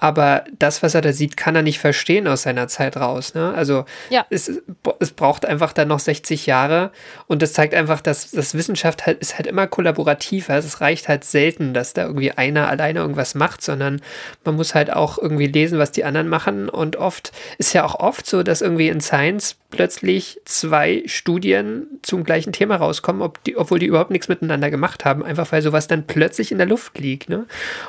aber 0.03 0.43
das, 0.59 0.83
was 0.83 0.95
er 0.95 1.01
da 1.01 1.13
sieht, 1.13 1.37
kann 1.37 1.55
er 1.55 1.61
nicht 1.61 1.79
verstehen 1.79 2.27
aus 2.27 2.41
seiner 2.41 2.67
Zeit 2.67 2.97
raus. 2.97 3.35
Ne? 3.35 3.53
Also 3.53 3.85
Ja. 4.09 4.25
es, 4.29 4.51
es 4.99 5.11
braucht 5.11 5.45
einfach 5.45 5.71
dann 5.71 5.87
noch 5.87 5.99
60 5.99 6.45
Jahre 6.45 6.91
und 7.27 7.41
das 7.41 7.53
zeigt 7.53 7.73
einfach, 7.73 8.01
dass 8.01 8.31
das 8.31 8.53
Wissenschaft 8.53 9.05
halt, 9.05 9.19
ist 9.21 9.37
halt 9.37 9.47
immer 9.47 9.65
kollaborativ. 9.65 10.49
Also 10.49 10.67
es 10.67 10.81
reicht 10.81 11.07
halt 11.07 11.23
selten, 11.23 11.73
dass 11.73 11.93
da 11.93 12.03
irgendwie 12.03 12.31
einer 12.33 12.67
alleine 12.67 12.99
irgendwas 12.99 13.33
macht, 13.33 13.61
sondern 13.61 14.01
man 14.43 14.57
muss 14.57 14.75
halt 14.75 14.91
auch 14.91 15.17
irgendwie 15.17 15.47
lesen, 15.47 15.79
was 15.79 15.93
die 15.93 16.03
anderen 16.03 16.27
machen 16.27 16.67
und 16.67 16.97
oft 16.97 17.31
ist 17.57 17.71
ja 17.71 17.85
auch 17.85 17.95
oft 17.95 18.25
so, 18.27 18.43
dass 18.43 18.61
irgendwie 18.61 18.89
in 18.89 18.99
Science 18.99 19.55
plötzlich 19.69 20.41
zwei 20.43 21.03
Studien 21.05 21.87
zum 22.01 22.25
gleichen 22.25 22.51
Thema 22.51 22.75
rauskommen, 22.75 23.21
ob 23.21 23.41
die, 23.45 23.55
obwohl 23.55 23.79
die 23.79 23.85
überhaupt 23.85 24.11
nichts 24.11 24.27
miteinander 24.27 24.69
gemacht 24.69 25.05
haben, 25.05 25.23
einfach 25.23 25.49
weil 25.53 25.61
sowas 25.61 25.87
dann 25.87 26.05
plötzlich 26.07 26.51
in 26.51 26.57
der 26.57 26.67
Luft 26.67 26.99
liegt. 26.99 27.29
Ne? 27.29 27.45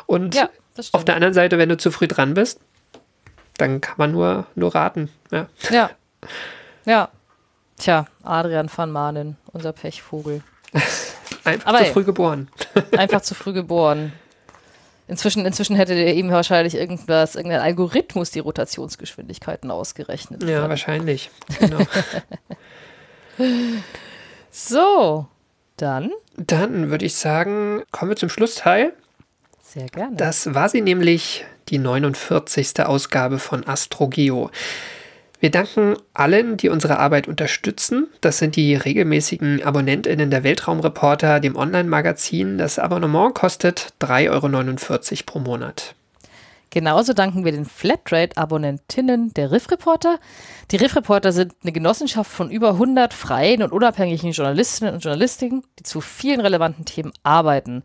Und 0.06 0.36
Ja, 0.36 0.48
auf 0.92 1.04
der 1.04 1.14
anderen 1.14 1.34
Seite, 1.34 1.58
wenn 1.58 1.68
du 1.68 1.76
zu 1.76 1.90
früh 1.90 2.08
dran 2.08 2.34
bist, 2.34 2.60
dann 3.56 3.80
kann 3.80 3.94
man 3.98 4.12
nur, 4.12 4.46
nur 4.54 4.74
raten. 4.74 5.10
Ja. 5.30 5.48
Ja. 5.70 5.90
Ja. 6.86 7.08
Tja, 7.78 8.06
Adrian 8.22 8.70
van 8.74 8.90
Manen, 8.90 9.38
unser 9.52 9.72
Pechvogel. 9.72 10.42
Einfach 11.44 11.66
Aber 11.66 11.78
zu 11.78 11.92
früh 11.92 12.04
geboren. 12.04 12.48
Einfach 12.96 13.22
zu 13.22 13.34
früh 13.34 13.54
geboren. 13.54 14.12
Inzwischen, 15.08 15.46
inzwischen 15.46 15.76
hätte 15.76 15.94
der 15.94 16.14
eben 16.14 16.30
wahrscheinlich 16.30 16.74
irgendwas, 16.74 17.36
irgendein 17.36 17.60
Algorithmus 17.60 18.30
die 18.30 18.40
Rotationsgeschwindigkeiten 18.40 19.70
ausgerechnet. 19.70 20.42
Ja, 20.44 20.68
wahrscheinlich. 20.68 21.30
Genau. 21.58 21.78
So, 24.50 25.26
dann 25.76 26.10
Dann 26.36 26.90
würde 26.90 27.04
ich 27.04 27.14
sagen, 27.16 27.82
kommen 27.90 28.10
wir 28.10 28.16
zum 28.16 28.28
Schlussteil. 28.28 28.94
Sehr 29.74 29.88
gerne. 29.88 30.16
Das 30.16 30.54
war 30.54 30.68
sie 30.68 30.80
nämlich, 30.80 31.44
die 31.68 31.78
49. 31.78 32.80
Ausgabe 32.86 33.38
von 33.38 33.66
AstroGeo. 33.66 34.50
Wir 35.40 35.50
danken 35.50 35.96
allen, 36.14 36.56
die 36.56 36.70
unsere 36.70 36.98
Arbeit 36.98 37.28
unterstützen. 37.28 38.06
Das 38.22 38.38
sind 38.38 38.56
die 38.56 38.76
regelmäßigen 38.76 39.62
AbonnentInnen 39.62 40.30
der 40.30 40.42
Weltraumreporter, 40.42 41.40
dem 41.40 41.56
Online-Magazin. 41.56 42.56
Das 42.56 42.78
Abonnement 42.78 43.34
kostet 43.34 43.92
3,49 44.00 44.30
Euro 44.30 45.22
pro 45.26 45.38
Monat. 45.40 45.94
Genauso 46.74 47.12
danken 47.12 47.44
wir 47.44 47.52
den 47.52 47.66
Flatrate-Abonnentinnen 47.66 49.32
der 49.32 49.52
Riff 49.52 49.70
Reporter. 49.70 50.18
Die 50.72 50.76
Riff 50.76 50.96
Reporter 50.96 51.30
sind 51.30 51.54
eine 51.62 51.70
Genossenschaft 51.70 52.28
von 52.28 52.50
über 52.50 52.70
100 52.70 53.14
freien 53.14 53.62
und 53.62 53.70
unabhängigen 53.70 54.32
Journalistinnen 54.32 54.92
und 54.92 55.04
Journalistinnen, 55.04 55.62
die 55.78 55.84
zu 55.84 56.00
vielen 56.00 56.40
relevanten 56.40 56.84
Themen 56.84 57.12
arbeiten. 57.22 57.84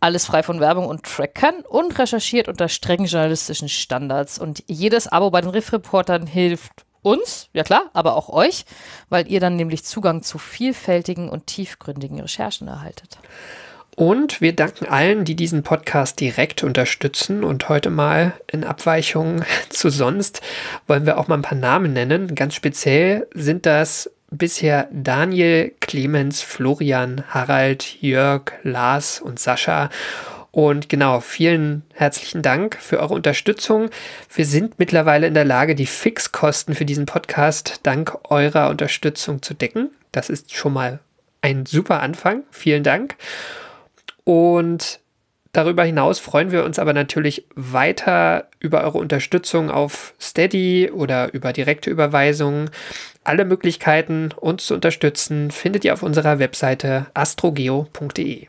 Alles 0.00 0.26
frei 0.26 0.42
von 0.42 0.58
Werbung 0.58 0.86
und 0.86 1.04
Trackern 1.04 1.60
und 1.60 1.96
recherchiert 1.96 2.48
unter 2.48 2.68
strengen 2.68 3.06
journalistischen 3.06 3.68
Standards. 3.68 4.40
Und 4.40 4.64
jedes 4.66 5.06
Abo 5.06 5.30
bei 5.30 5.40
den 5.40 5.50
Riff 5.50 5.72
Reportern 5.72 6.26
hilft 6.26 6.86
uns, 7.02 7.50
ja 7.52 7.62
klar, 7.62 7.84
aber 7.92 8.16
auch 8.16 8.30
euch, 8.30 8.64
weil 9.10 9.30
ihr 9.30 9.38
dann 9.38 9.54
nämlich 9.54 9.84
Zugang 9.84 10.24
zu 10.24 10.38
vielfältigen 10.38 11.28
und 11.28 11.46
tiefgründigen 11.46 12.18
Recherchen 12.18 12.66
erhaltet. 12.66 13.16
Und 13.96 14.40
wir 14.40 14.54
danken 14.54 14.86
allen, 14.86 15.24
die 15.24 15.36
diesen 15.36 15.62
Podcast 15.62 16.18
direkt 16.18 16.64
unterstützen. 16.64 17.44
Und 17.44 17.68
heute 17.68 17.90
mal 17.90 18.32
in 18.50 18.64
Abweichung 18.64 19.44
zu 19.68 19.90
sonst 19.90 20.40
wollen 20.86 21.06
wir 21.06 21.18
auch 21.18 21.28
mal 21.28 21.36
ein 21.36 21.42
paar 21.42 21.58
Namen 21.58 21.92
nennen. 21.92 22.34
Ganz 22.34 22.54
speziell 22.54 23.26
sind 23.34 23.66
das 23.66 24.10
bisher 24.30 24.88
Daniel, 24.92 25.72
Clemens, 25.80 26.42
Florian, 26.42 27.24
Harald, 27.28 28.00
Jörg, 28.00 28.52
Lars 28.62 29.20
und 29.20 29.38
Sascha. 29.38 29.90
Und 30.50 30.88
genau, 30.88 31.20
vielen 31.20 31.82
herzlichen 31.94 32.42
Dank 32.42 32.76
für 32.80 33.00
eure 33.00 33.14
Unterstützung. 33.14 33.90
Wir 34.32 34.46
sind 34.46 34.78
mittlerweile 34.78 35.26
in 35.26 35.34
der 35.34 35.44
Lage, 35.44 35.74
die 35.74 35.86
Fixkosten 35.86 36.74
für 36.74 36.84
diesen 36.84 37.06
Podcast 37.06 37.80
dank 37.82 38.16
eurer 38.30 38.70
Unterstützung 38.70 39.42
zu 39.42 39.54
decken. 39.54 39.90
Das 40.12 40.30
ist 40.30 40.54
schon 40.54 40.72
mal 40.72 41.00
ein 41.42 41.66
super 41.66 42.00
Anfang. 42.00 42.44
Vielen 42.50 42.84
Dank. 42.84 43.16
Und 44.24 45.00
darüber 45.52 45.84
hinaus 45.84 46.18
freuen 46.18 46.50
wir 46.50 46.64
uns 46.64 46.78
aber 46.78 46.92
natürlich 46.92 47.46
weiter 47.54 48.48
über 48.58 48.82
eure 48.82 48.98
Unterstützung 48.98 49.70
auf 49.70 50.14
Steady 50.20 50.90
oder 50.90 51.32
über 51.32 51.52
direkte 51.52 51.90
Überweisungen. 51.90 52.70
Alle 53.22 53.44
Möglichkeiten, 53.44 54.30
uns 54.36 54.66
zu 54.66 54.74
unterstützen, 54.74 55.50
findet 55.50 55.84
ihr 55.84 55.92
auf 55.92 56.02
unserer 56.02 56.38
Webseite 56.38 57.06
astrogeo.de. 57.14 58.48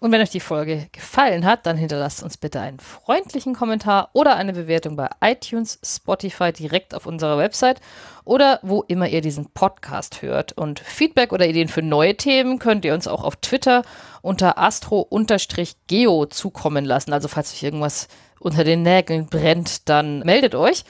Und 0.00 0.12
wenn 0.12 0.22
euch 0.22 0.30
die 0.30 0.40
Folge 0.40 0.88
gefallen 0.92 1.44
hat, 1.44 1.66
dann 1.66 1.76
hinterlasst 1.76 2.22
uns 2.22 2.38
bitte 2.38 2.58
einen 2.58 2.80
freundlichen 2.80 3.54
Kommentar 3.54 4.08
oder 4.14 4.34
eine 4.36 4.54
Bewertung 4.54 4.96
bei 4.96 5.10
iTunes, 5.20 5.78
Spotify 5.84 6.54
direkt 6.54 6.94
auf 6.94 7.04
unserer 7.04 7.36
Website 7.36 7.82
oder 8.24 8.60
wo 8.62 8.82
immer 8.88 9.08
ihr 9.08 9.20
diesen 9.20 9.50
Podcast 9.50 10.22
hört. 10.22 10.52
Und 10.52 10.80
Feedback 10.80 11.34
oder 11.34 11.46
Ideen 11.46 11.68
für 11.68 11.82
neue 11.82 12.16
Themen 12.16 12.58
könnt 12.58 12.86
ihr 12.86 12.94
uns 12.94 13.06
auch 13.06 13.22
auf 13.22 13.36
Twitter 13.36 13.82
unter 14.22 14.58
astro-geo 14.58 16.26
zukommen 16.26 16.84
lassen. 16.84 17.12
Also 17.12 17.28
falls 17.28 17.54
euch 17.54 17.62
irgendwas 17.62 18.08
unter 18.38 18.64
den 18.64 18.82
Nägeln 18.82 19.26
brennt, 19.26 19.88
dann 19.88 20.18
meldet 20.20 20.54
euch. 20.54 20.84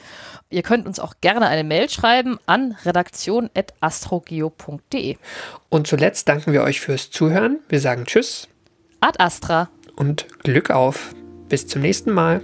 Ihr 0.49 0.63
könnt 0.63 0.85
uns 0.85 0.99
auch 0.99 1.13
gerne 1.21 1.47
eine 1.47 1.63
Mail 1.63 1.89
schreiben 1.89 2.37
an 2.45 2.75
redaktion.astrogeo.de. 2.83 5.15
Und 5.69 5.87
zuletzt 5.87 6.27
danken 6.27 6.51
wir 6.51 6.63
euch 6.63 6.81
fürs 6.81 7.09
Zuhören. 7.09 7.59
Wir 7.69 7.79
sagen 7.79 8.03
Tschüss. 8.05 8.49
Ad 8.99 9.23
Astra. 9.23 9.69
Und 9.95 10.27
Glück 10.43 10.69
auf. 10.69 11.15
Bis 11.47 11.67
zum 11.67 11.81
nächsten 11.81 12.11
Mal. 12.11 12.41